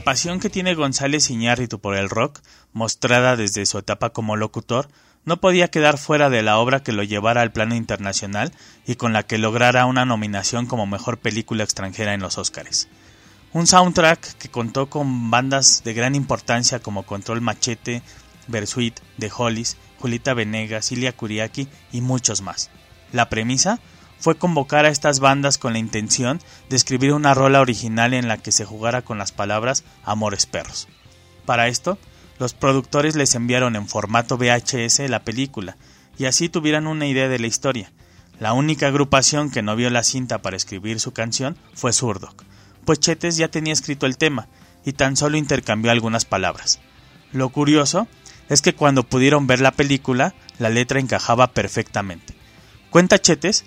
La 0.02 0.06
pasión 0.06 0.40
que 0.40 0.50
tiene 0.50 0.74
González 0.74 1.30
Iñárritu 1.30 1.78
por 1.78 1.94
el 1.94 2.10
rock, 2.10 2.40
mostrada 2.72 3.36
desde 3.36 3.64
su 3.66 3.78
etapa 3.78 4.10
como 4.10 4.34
locutor, 4.34 4.88
no 5.24 5.36
podía 5.40 5.68
quedar 5.68 5.96
fuera 5.96 6.28
de 6.28 6.42
la 6.42 6.58
obra 6.58 6.82
que 6.82 6.90
lo 6.90 7.04
llevara 7.04 7.40
al 7.40 7.52
plano 7.52 7.76
internacional 7.76 8.52
y 8.84 8.96
con 8.96 9.12
la 9.12 9.22
que 9.22 9.38
lograra 9.38 9.86
una 9.86 10.04
nominación 10.04 10.66
como 10.66 10.86
mejor 10.88 11.18
película 11.18 11.62
extranjera 11.62 12.14
en 12.14 12.20
los 12.20 12.36
Óscares. 12.36 12.88
Un 13.52 13.68
soundtrack 13.68 14.38
que 14.38 14.48
contó 14.48 14.90
con 14.90 15.30
bandas 15.30 15.84
de 15.84 15.94
gran 15.94 16.16
importancia 16.16 16.80
como 16.80 17.04
Control 17.04 17.40
Machete, 17.40 18.02
Bersuit, 18.48 18.98
The 19.20 19.30
Hollies, 19.32 19.76
Julita 20.00 20.34
Venegas, 20.34 20.90
Ilia 20.90 21.12
Kuriaki 21.12 21.68
y 21.92 22.00
muchos 22.00 22.42
más. 22.42 22.70
La 23.12 23.28
premisa 23.28 23.78
fue 24.22 24.36
convocar 24.36 24.84
a 24.84 24.88
estas 24.88 25.18
bandas 25.18 25.58
con 25.58 25.72
la 25.72 25.80
intención 25.80 26.40
de 26.70 26.76
escribir 26.76 27.12
una 27.12 27.34
rola 27.34 27.60
original 27.60 28.14
en 28.14 28.28
la 28.28 28.36
que 28.36 28.52
se 28.52 28.64
jugara 28.64 29.02
con 29.02 29.18
las 29.18 29.32
palabras 29.32 29.82
Amores 30.04 30.46
Perros. 30.46 30.86
Para 31.44 31.66
esto, 31.66 31.98
los 32.38 32.54
productores 32.54 33.16
les 33.16 33.34
enviaron 33.34 33.74
en 33.74 33.88
formato 33.88 34.38
VHS 34.38 35.00
la 35.10 35.24
película, 35.24 35.76
y 36.16 36.26
así 36.26 36.48
tuvieran 36.48 36.86
una 36.86 37.08
idea 37.08 37.28
de 37.28 37.40
la 37.40 37.48
historia. 37.48 37.90
La 38.38 38.52
única 38.52 38.86
agrupación 38.86 39.50
que 39.50 39.60
no 39.60 39.74
vio 39.74 39.90
la 39.90 40.04
cinta 40.04 40.38
para 40.40 40.56
escribir 40.56 41.00
su 41.00 41.12
canción 41.12 41.56
fue 41.74 41.92
Surdoc, 41.92 42.44
pues 42.84 43.00
Chetes 43.00 43.36
ya 43.36 43.48
tenía 43.48 43.72
escrito 43.72 44.06
el 44.06 44.18
tema, 44.18 44.46
y 44.84 44.92
tan 44.92 45.16
solo 45.16 45.36
intercambió 45.36 45.90
algunas 45.90 46.26
palabras. 46.26 46.78
Lo 47.32 47.48
curioso 47.48 48.06
es 48.48 48.62
que 48.62 48.76
cuando 48.76 49.02
pudieron 49.02 49.48
ver 49.48 49.60
la 49.60 49.72
película, 49.72 50.32
la 50.60 50.68
letra 50.68 51.00
encajaba 51.00 51.48
perfectamente. 51.48 52.34
Cuenta 52.90 53.18
Chetes 53.18 53.64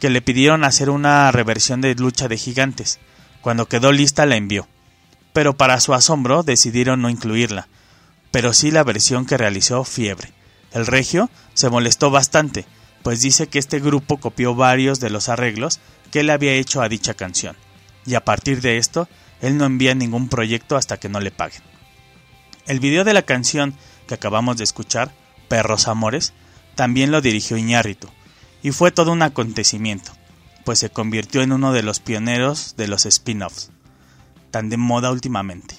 que 0.00 0.10
le 0.10 0.22
pidieron 0.22 0.64
hacer 0.64 0.90
una 0.90 1.30
reversión 1.32 1.80
de 1.80 1.94
Lucha 1.94 2.28
de 2.28 2.36
Gigantes. 2.36 2.98
Cuando 3.40 3.66
quedó 3.66 3.92
lista 3.92 4.26
la 4.26 4.36
envió. 4.36 4.68
Pero 5.32 5.56
para 5.56 5.80
su 5.80 5.94
asombro 5.94 6.42
decidieron 6.42 7.02
no 7.02 7.10
incluirla, 7.10 7.68
pero 8.30 8.52
sí 8.52 8.70
la 8.70 8.84
versión 8.84 9.26
que 9.26 9.36
realizó 9.36 9.84
Fiebre. 9.84 10.32
El 10.72 10.86
regio 10.86 11.30
se 11.54 11.70
molestó 11.70 12.10
bastante, 12.10 12.66
pues 13.02 13.22
dice 13.22 13.46
que 13.46 13.58
este 13.58 13.80
grupo 13.80 14.18
copió 14.18 14.54
varios 14.54 15.00
de 15.00 15.10
los 15.10 15.28
arreglos 15.28 15.80
que 16.10 16.20
él 16.20 16.30
había 16.30 16.52
hecho 16.52 16.82
a 16.82 16.88
dicha 16.88 17.14
canción, 17.14 17.56
y 18.04 18.14
a 18.14 18.24
partir 18.24 18.60
de 18.60 18.78
esto, 18.78 19.08
él 19.40 19.56
no 19.56 19.66
envía 19.66 19.94
ningún 19.94 20.28
proyecto 20.28 20.76
hasta 20.76 20.98
que 20.98 21.08
no 21.08 21.20
le 21.20 21.30
paguen. 21.30 21.62
El 22.66 22.80
video 22.80 23.04
de 23.04 23.14
la 23.14 23.22
canción 23.22 23.74
que 24.06 24.14
acabamos 24.14 24.56
de 24.56 24.64
escuchar, 24.64 25.12
Perros 25.48 25.88
Amores, 25.88 26.32
también 26.74 27.10
lo 27.10 27.20
dirigió 27.20 27.56
Iñárritu, 27.56 28.08
y 28.62 28.72
fue 28.72 28.90
todo 28.90 29.12
un 29.12 29.22
acontecimiento, 29.22 30.12
pues 30.64 30.78
se 30.78 30.90
convirtió 30.90 31.42
en 31.42 31.52
uno 31.52 31.72
de 31.72 31.82
los 31.82 32.00
pioneros 32.00 32.74
de 32.76 32.88
los 32.88 33.06
spin-offs, 33.06 33.70
tan 34.50 34.68
de 34.68 34.76
moda 34.76 35.10
últimamente. 35.10 35.76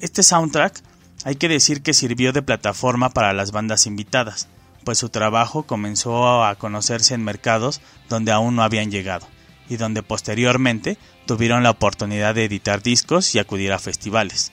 Este 0.00 0.22
soundtrack 0.22 0.82
hay 1.24 1.36
que 1.36 1.48
decir 1.48 1.82
que 1.82 1.94
sirvió 1.94 2.32
de 2.32 2.42
plataforma 2.42 3.10
para 3.10 3.32
las 3.32 3.52
bandas 3.52 3.86
invitadas, 3.86 4.48
pues 4.84 4.98
su 4.98 5.08
trabajo 5.08 5.64
comenzó 5.64 6.44
a 6.44 6.54
conocerse 6.54 7.14
en 7.14 7.24
mercados 7.24 7.80
donde 8.08 8.32
aún 8.32 8.56
no 8.56 8.62
habían 8.62 8.90
llegado, 8.90 9.26
y 9.68 9.76
donde 9.76 10.02
posteriormente 10.02 10.98
tuvieron 11.26 11.62
la 11.62 11.70
oportunidad 11.70 12.34
de 12.34 12.44
editar 12.44 12.82
discos 12.82 13.34
y 13.34 13.38
acudir 13.38 13.72
a 13.72 13.78
festivales. 13.78 14.52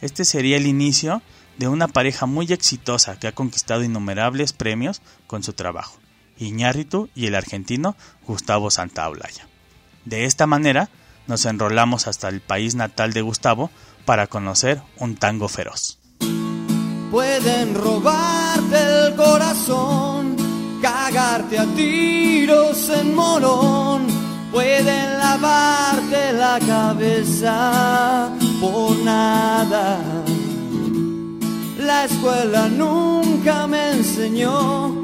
Este 0.00 0.24
sería 0.24 0.56
el 0.56 0.66
inicio 0.66 1.22
de 1.58 1.68
una 1.68 1.88
pareja 1.88 2.26
muy 2.26 2.46
exitosa 2.52 3.18
que 3.18 3.26
ha 3.26 3.32
conquistado 3.32 3.82
innumerables 3.82 4.52
premios 4.52 5.02
con 5.26 5.42
su 5.42 5.52
trabajo, 5.54 5.98
Iñárritu 6.38 7.08
y 7.14 7.26
el 7.26 7.34
argentino 7.34 7.96
Gustavo 8.26 8.70
Santaolalla. 8.70 9.46
De 10.04 10.24
esta 10.24 10.46
manera, 10.46 10.90
nos 11.26 11.44
enrolamos 11.46 12.06
hasta 12.06 12.28
el 12.28 12.40
país 12.40 12.74
natal 12.74 13.12
de 13.12 13.22
Gustavo 13.22 13.70
para 14.04 14.26
conocer 14.26 14.82
un 14.98 15.16
tango 15.16 15.48
feroz. 15.48 15.98
Pueden 17.10 17.74
robarte 17.74 18.76
el 18.76 19.14
corazón, 19.14 20.36
cagarte 20.82 21.58
a 21.58 21.64
tiros 21.74 22.88
en 22.90 23.14
morón, 23.14 24.06
pueden 24.52 25.18
lavarte 25.18 26.32
la 26.32 26.58
cabeza 26.58 28.30
por 28.60 28.96
nada. 28.98 30.00
La 31.78 32.04
escuela 32.04 32.68
nunca 32.68 33.66
me 33.66 33.92
enseñó 33.92 35.03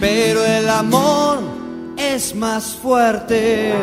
Pero 0.00 0.44
el 0.46 0.68
amor 0.68 1.40
es 1.98 2.34
más 2.34 2.74
fuerte. 2.74 3.74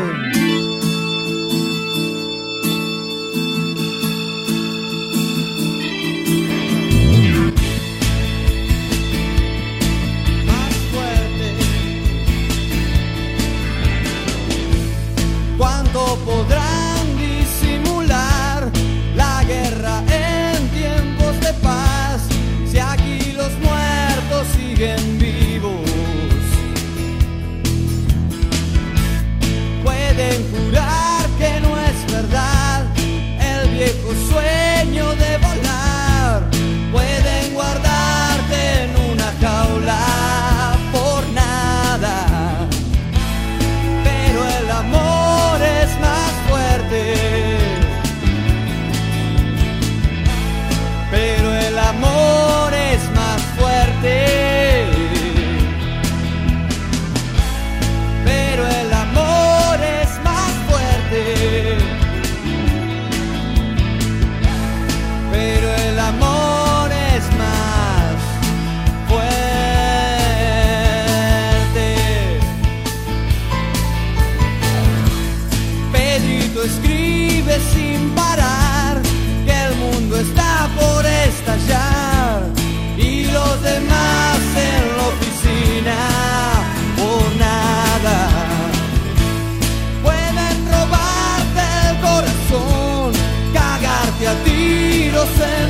yourself 95.28 95.67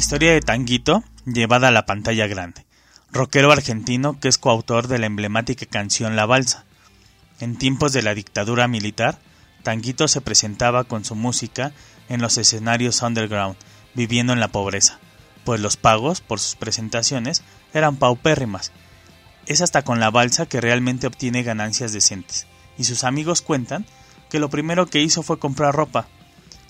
historia 0.00 0.32
de 0.32 0.40
Tanguito 0.40 1.04
llevada 1.26 1.68
a 1.68 1.70
la 1.70 1.84
pantalla 1.84 2.26
grande, 2.26 2.64
rockero 3.12 3.52
argentino 3.52 4.18
que 4.18 4.28
es 4.28 4.38
coautor 4.38 4.88
de 4.88 4.98
la 4.98 5.04
emblemática 5.04 5.66
canción 5.66 6.16
La 6.16 6.24
Balsa. 6.24 6.64
En 7.38 7.58
tiempos 7.58 7.92
de 7.92 8.00
la 8.00 8.14
dictadura 8.14 8.66
militar, 8.66 9.18
Tanguito 9.62 10.08
se 10.08 10.22
presentaba 10.22 10.84
con 10.84 11.04
su 11.04 11.16
música 11.16 11.72
en 12.08 12.22
los 12.22 12.38
escenarios 12.38 13.02
underground, 13.02 13.56
viviendo 13.92 14.32
en 14.32 14.40
la 14.40 14.48
pobreza, 14.48 14.98
pues 15.44 15.60
los 15.60 15.76
pagos 15.76 16.22
por 16.22 16.40
sus 16.40 16.56
presentaciones 16.56 17.42
eran 17.74 17.96
paupérrimas. 17.96 18.72
Es 19.44 19.60
hasta 19.60 19.82
con 19.82 20.00
la 20.00 20.10
balsa 20.10 20.46
que 20.46 20.62
realmente 20.62 21.08
obtiene 21.08 21.42
ganancias 21.42 21.92
decentes, 21.92 22.46
y 22.78 22.84
sus 22.84 23.04
amigos 23.04 23.42
cuentan 23.42 23.84
que 24.30 24.40
lo 24.40 24.48
primero 24.48 24.86
que 24.86 25.02
hizo 25.02 25.22
fue 25.22 25.38
comprar 25.38 25.74
ropa, 25.74 26.08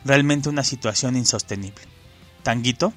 realmente 0.05 0.49
una 0.49 0.65
situación 0.65 1.17
insostenible. 1.17 1.85
Tanguito 2.43 2.93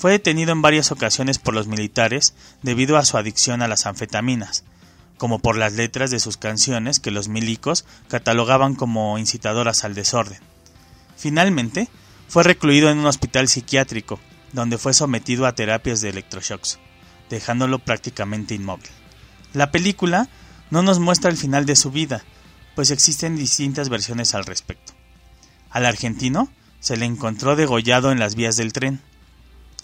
fue 0.00 0.12
detenido 0.12 0.52
en 0.52 0.62
varias 0.62 0.92
ocasiones 0.92 1.38
por 1.38 1.52
los 1.52 1.66
militares 1.66 2.32
debido 2.62 2.96
a 2.96 3.04
su 3.04 3.18
adicción 3.18 3.60
a 3.60 3.68
las 3.68 3.84
anfetaminas, 3.84 4.64
como 5.18 5.40
por 5.40 5.58
las 5.58 5.74
letras 5.74 6.10
de 6.10 6.20
sus 6.20 6.38
canciones 6.38 7.00
que 7.00 7.10
los 7.10 7.28
milicos 7.28 7.84
catalogaban 8.08 8.76
como 8.76 9.18
incitadoras 9.18 9.84
al 9.84 9.94
desorden. 9.94 10.38
Finalmente, 11.18 11.90
fue 12.28 12.44
recluido 12.44 12.88
en 12.88 12.96
un 12.96 13.04
hospital 13.04 13.46
psiquiátrico, 13.46 14.18
donde 14.54 14.78
fue 14.78 14.94
sometido 14.94 15.44
a 15.44 15.54
terapias 15.54 16.00
de 16.00 16.08
electroshocks, 16.08 16.78
dejándolo 17.28 17.78
prácticamente 17.78 18.54
inmóvil. 18.54 18.88
La 19.52 19.70
película 19.70 20.30
no 20.70 20.80
nos 20.82 20.98
muestra 20.98 21.30
el 21.30 21.36
final 21.36 21.66
de 21.66 21.76
su 21.76 21.90
vida, 21.90 22.24
pues 22.74 22.90
existen 22.90 23.36
distintas 23.36 23.90
versiones 23.90 24.34
al 24.34 24.46
respecto. 24.46 24.94
Al 25.68 25.84
argentino 25.84 26.48
se 26.78 26.96
le 26.96 27.04
encontró 27.04 27.54
degollado 27.54 28.12
en 28.12 28.18
las 28.18 28.34
vías 28.34 28.56
del 28.56 28.72
tren. 28.72 29.02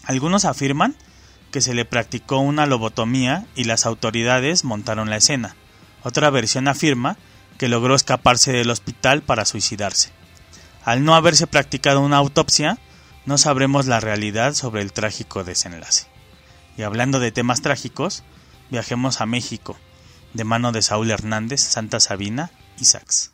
Algunos 0.07 0.45
afirman 0.45 0.97
que 1.51 1.61
se 1.61 1.75
le 1.75 1.85
practicó 1.85 2.39
una 2.39 2.67
lobotomía 2.67 3.47
y 3.55 3.65
las 3.65 3.87
autoridades 3.87 4.65
montaron 4.65 5.11
la 5.11 5.17
escena. 5.17 5.57
Otra 6.03 6.31
versión 6.31 6.69
afirma 6.69 7.17
que 7.59 7.69
logró 7.69 7.95
escaparse 7.95 8.53
del 8.53 8.71
hospital 8.71 9.23
para 9.23 9.45
suicidarse. 9.45 10.11
Al 10.85 11.05
no 11.05 11.15
haberse 11.15 11.47
practicado 11.47 12.01
una 12.01 12.19
autopsia, 12.19 12.79
no 13.25 13.39
sabremos 13.39 13.87
la 13.87 13.99
realidad 13.99 14.55
sobre 14.55 14.83
el 14.83 14.93
trágico 14.93 15.43
desenlace. 15.43 16.07
Y 16.77 16.83
hablando 16.83 17.19
de 17.19 17.33
temas 17.33 17.63
trágicos, 17.63 18.23
viajemos 18.71 19.21
a 19.21 19.27
México, 19.27 19.77
de 20.35 20.45
mano 20.45 20.71
de 20.71 20.83
Saúl 20.83 21.11
Hernández, 21.11 21.61
Santa 21.61 21.99
Sabina 21.99 22.51
y 22.79 22.85
Sax. 22.85 23.33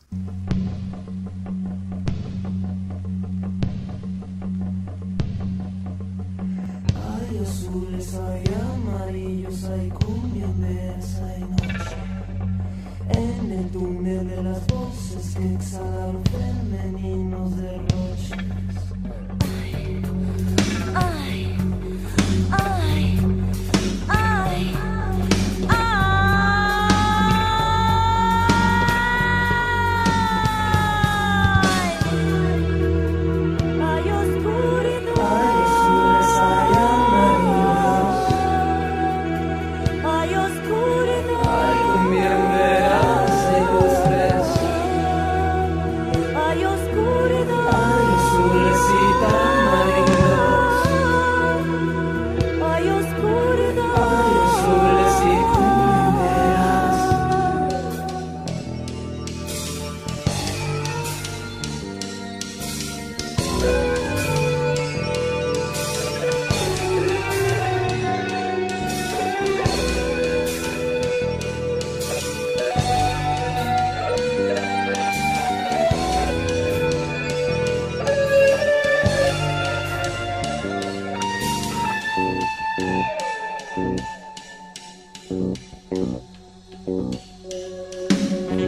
Las 14.52 14.66
voces 14.66 15.34
que 15.34 15.54
exhalan 15.54 16.22
femeninos 16.24 17.56
derroches. 17.56 17.91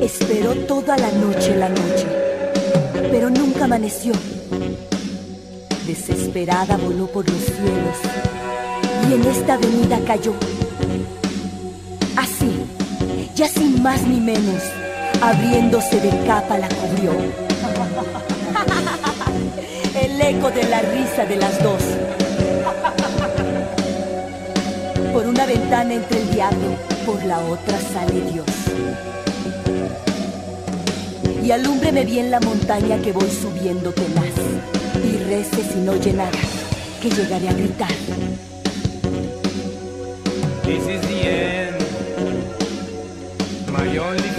Esperó 0.01 0.55
toda 0.67 0.97
la 0.97 1.11
noche 1.13 1.55
la 1.57 1.69
noche, 1.69 2.07
pero 3.11 3.29
nunca 3.29 3.65
amaneció. 3.65 4.15
Desesperada 5.87 6.79
voló 6.79 7.07
por 7.07 7.29
los 7.29 7.39
cielos 7.39 7.99
y 9.11 9.15
en 9.15 9.27
esta 9.27 9.55
avenida 9.55 10.01
cayó. 10.07 10.33
Así, 12.17 12.65
ya 13.35 13.47
sin 13.47 13.83
más 13.83 14.07
ni 14.07 14.21
menos, 14.21 14.63
abriéndose 15.21 16.01
de 16.01 16.27
capa 16.27 16.57
la 16.57 16.69
cubrió. 16.69 17.13
El 20.01 20.21
eco 20.21 20.51
de 20.51 20.65
la 20.65 20.81
risa 20.81 21.27
de 21.27 21.37
las 21.37 21.63
dos. 21.63 21.83
Por 25.15 25.29
una 25.29 25.47
ventana 25.47 25.95
entre 25.95 26.23
el 26.23 26.31
diablo, 26.33 26.77
por 27.07 27.25
la 27.25 27.39
otra 27.39 27.79
sale 27.79 28.21
Dios. 28.33 28.47
Y 31.41 31.53
alúmbreme 31.53 32.05
bien 32.05 32.33
la 32.33 32.41
montaña 32.41 32.99
que 32.99 33.12
voy 33.12 33.31
subiendo 33.31 33.93
tenaz. 33.93 34.35
Y 35.05 35.17
rece 35.19 35.62
si 35.73 35.79
no 35.79 35.93
oye 35.93 36.12
nada, 36.12 36.33
que 37.01 37.11
llegaré 37.11 37.49
a 37.49 37.53
gritar. 37.53 37.93
This 40.65 40.85
is 40.89 41.01
the 41.03 41.29
end. 41.29 41.77
My 43.71 43.97
only 43.97 44.34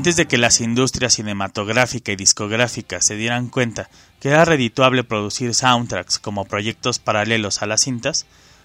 Antes 0.00 0.16
de 0.16 0.26
que 0.26 0.38
las 0.38 0.62
industrias 0.62 1.12
cinematográfica 1.12 2.10
y 2.10 2.16
discográfica 2.16 3.02
se 3.02 3.16
dieran 3.16 3.50
cuenta 3.50 3.90
que 4.18 4.30
era 4.30 4.46
redituable 4.46 5.04
producir 5.04 5.54
soundtracks 5.54 6.18
como 6.18 6.46
proyectos 6.46 6.98
paralelos 6.98 7.60
a 7.60 7.66
las 7.66 7.82
cintas, 7.82 8.24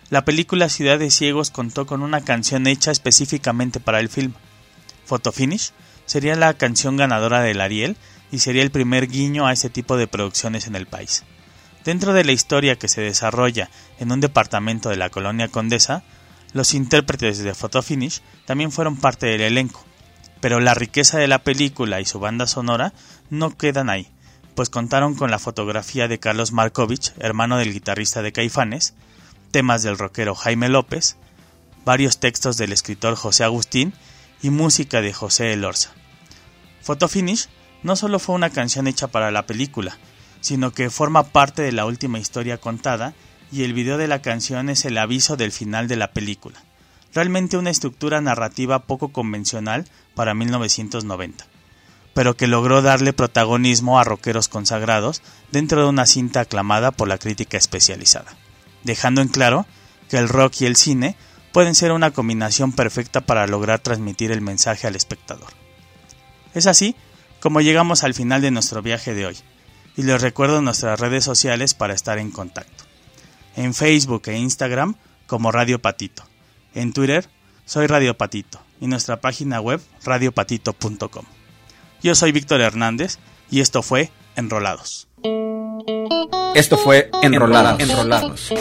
la 0.10 0.24
película 0.24 0.70
Ciudad 0.70 0.98
de 0.98 1.12
Ciegos 1.12 1.52
contó 1.52 1.86
con 1.86 2.04
una 2.04 2.22
canción 2.22 2.68
hecha 2.68 2.90
específicamente 2.90 3.82
para 3.82 4.00
el 4.00 4.08
film. 4.08 4.32
Photofinish 5.06 5.74
sería 6.06 6.38
la 6.38 6.54
canción 6.54 6.96
ganadora 6.96 7.42
del 7.42 7.60
Ariel 7.60 7.98
y 8.32 8.40
sería 8.40 8.64
el 8.64 8.72
primer 8.72 9.10
guiño 9.10 9.46
a 9.46 9.52
ese 9.52 9.70
tipo 9.70 9.98
de 9.98 10.08
producciones 10.08 10.68
en 10.68 10.78
el 10.78 10.86
país. 10.86 11.26
Dentro 11.84 12.14
de 12.14 12.24
la 12.24 12.32
historia 12.32 12.78
que 12.78 12.88
se 12.88 13.02
desarrolla 13.02 13.70
en 14.00 14.10
un 14.14 14.22
departamento 14.22 14.88
de 14.88 14.96
la 14.96 15.10
colonia 15.10 15.50
Condesa, 15.50 16.02
los 16.54 16.74
intérpretes 16.74 17.40
de 17.40 17.54
Photofinish 17.54 18.22
también 18.46 18.72
fueron 18.72 18.96
parte 18.96 19.26
del 19.26 19.42
elenco, 19.42 19.86
pero 20.46 20.60
la 20.60 20.76
riqueza 20.76 21.18
de 21.18 21.28
la 21.28 21.40
película 21.40 22.02
y 22.02 22.06
su 22.06 22.20
banda 22.20 22.46
sonora 22.46 22.94
no 23.32 23.58
quedan 23.58 23.90
ahí, 23.90 24.12
pues 24.54 24.70
contaron 24.70 25.16
con 25.16 25.32
la 25.32 25.40
fotografía 25.40 26.08
de 26.08 26.20
Carlos 26.20 26.52
Markovich, 26.52 27.14
hermano 27.18 27.58
del 27.58 27.74
guitarrista 27.74 28.22
de 28.22 28.32
Caifanes, 28.32 28.94
temas 29.50 29.82
del 29.82 29.98
rockero 29.98 30.36
Jaime 30.36 30.70
López, 30.70 31.18
varios 31.84 32.20
textos 32.20 32.58
del 32.58 32.74
escritor 32.74 33.16
José 33.16 33.44
Agustín 33.44 33.96
y 34.40 34.52
música 34.52 35.02
de 35.02 35.14
José 35.14 35.52
Elorza. 35.52 35.96
Photofinish 36.84 37.50
no 37.82 37.96
solo 37.96 38.20
fue 38.20 38.36
una 38.36 38.52
canción 38.52 38.86
hecha 38.86 39.08
para 39.08 39.32
la 39.32 39.48
película, 39.48 39.98
sino 40.42 40.74
que 40.74 40.92
forma 40.92 41.24
parte 41.24 41.64
de 41.64 41.72
la 41.72 41.88
última 41.88 42.20
historia 42.20 42.60
contada 42.60 43.16
y 43.52 43.64
el 43.64 43.74
video 43.74 43.98
de 43.98 44.08
la 44.08 44.22
canción 44.22 44.70
es 44.70 44.86
el 44.86 45.00
aviso 45.00 45.38
del 45.38 45.52
final 45.52 45.88
de 45.88 45.96
la 45.96 46.12
película. 46.12 46.62
Realmente 47.16 47.56
una 47.56 47.70
estructura 47.70 48.20
narrativa 48.20 48.80
poco 48.80 49.14
convencional 49.14 49.88
para 50.16 50.34
1990, 50.34 51.46
pero 52.14 52.36
que 52.36 52.46
logró 52.46 52.82
darle 52.82 53.14
protagonismo 53.14 53.98
a 53.98 54.04
rockeros 54.04 54.50
consagrados 54.50 55.22
dentro 55.50 55.82
de 55.82 55.88
una 55.88 56.08
cinta 56.08 56.42
aclamada 56.42 56.92
por 56.92 57.08
la 57.08 57.18
crítica 57.18 57.58
especializada, 57.58 58.36
dejando 58.84 59.22
en 59.22 59.30
claro 59.30 59.66
que 60.10 60.18
el 60.18 60.28
rock 60.28 60.60
y 60.60 60.66
el 60.66 60.76
cine 60.76 61.16
pueden 61.54 61.74
ser 61.74 61.94
una 61.94 62.12
combinación 62.12 62.74
perfecta 62.74 63.22
para 63.22 63.48
lograr 63.48 63.80
transmitir 63.80 64.34
el 64.34 64.42
mensaje 64.42 64.86
al 64.86 64.98
espectador. 64.98 65.54
Es 66.54 66.68
así 66.68 66.98
como 67.40 67.62
llegamos 67.62 68.04
al 68.04 68.14
final 68.14 68.42
de 68.42 68.52
nuestro 68.52 68.82
viaje 68.82 69.14
de 69.14 69.28
hoy, 69.28 69.38
y 69.96 70.04
les 70.04 70.22
recuerdo 70.22 70.62
nuestras 70.62 71.00
redes 71.00 71.24
sociales 71.24 71.76
para 71.76 71.94
estar 71.94 72.20
en 72.20 72.32
contacto. 72.32 72.84
En 73.56 73.74
Facebook 73.74 74.24
e 74.26 74.38
Instagram 74.38 74.96
como 75.28 75.54
Radio 75.54 75.82
Patito. 75.82 76.35
En 76.76 76.92
Twitter 76.92 77.28
soy 77.66 77.88
Radio 77.88 78.16
Patito 78.18 78.60
y 78.82 78.88
nuestra 78.88 79.22
página 79.22 79.62
web 79.62 79.82
radiopatito.com. 80.04 81.26
Yo 82.04 82.16
soy 82.16 82.34
Víctor 82.34 82.60
Hernández 82.60 83.18
y 83.50 83.62
esto 83.62 83.82
fue 83.82 84.12
Enrolados. 84.36 85.08
Esto 86.54 86.78
fue 86.78 87.10
Enrolados, 87.22 87.80
Enrolados, 87.80 88.54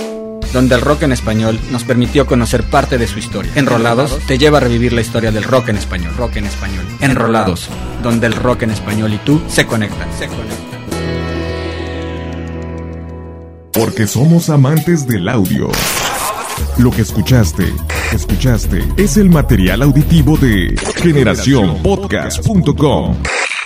donde 0.53 0.77
el 0.77 0.81
rock 0.81 1.03
en 1.03 1.13
español 1.13 1.59
nos 1.73 1.83
permitió 1.83 2.27
conocer 2.27 2.63
parte 2.63 2.99
de 2.99 3.09
su 3.09 3.19
historia. 3.19 3.53
Enrolados 3.57 4.19
te 4.27 4.39
lleva 4.39 4.59
a 4.59 4.61
revivir 4.61 4.93
la 4.93 5.01
historia 5.01 5.33
del 5.33 5.43
rock 5.43 5.71
en 5.71 5.77
español. 5.77 6.15
Rock 6.17 6.37
en 6.37 6.47
español. 6.47 6.87
Enrolados, 7.01 7.69
donde 8.03 8.29
el 8.29 8.35
rock 8.35 8.63
en 8.63 8.71
español 8.71 9.13
y 9.13 9.19
tú 9.19 9.43
se 9.49 9.67
conectan. 9.67 10.09
Se 10.17 10.29
conectan. 10.29 10.75
Porque 13.73 14.07
somos 14.07 14.51
amantes 14.51 15.07
del 15.09 15.29
audio. 15.29 15.71
Lo 16.79 16.91
que 16.91 17.03
escuchaste, 17.03 17.73
escuchaste, 18.13 18.83
es 18.97 19.17
el 19.17 19.31
material 19.31 19.83
auditivo 19.83 20.37
de 20.37 20.75
generacionpodcast.com. 20.97 23.17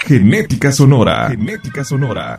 Genética 0.07 0.71
sonora. 0.73 1.31
Genética 1.31 1.85
sonora. 1.85 2.39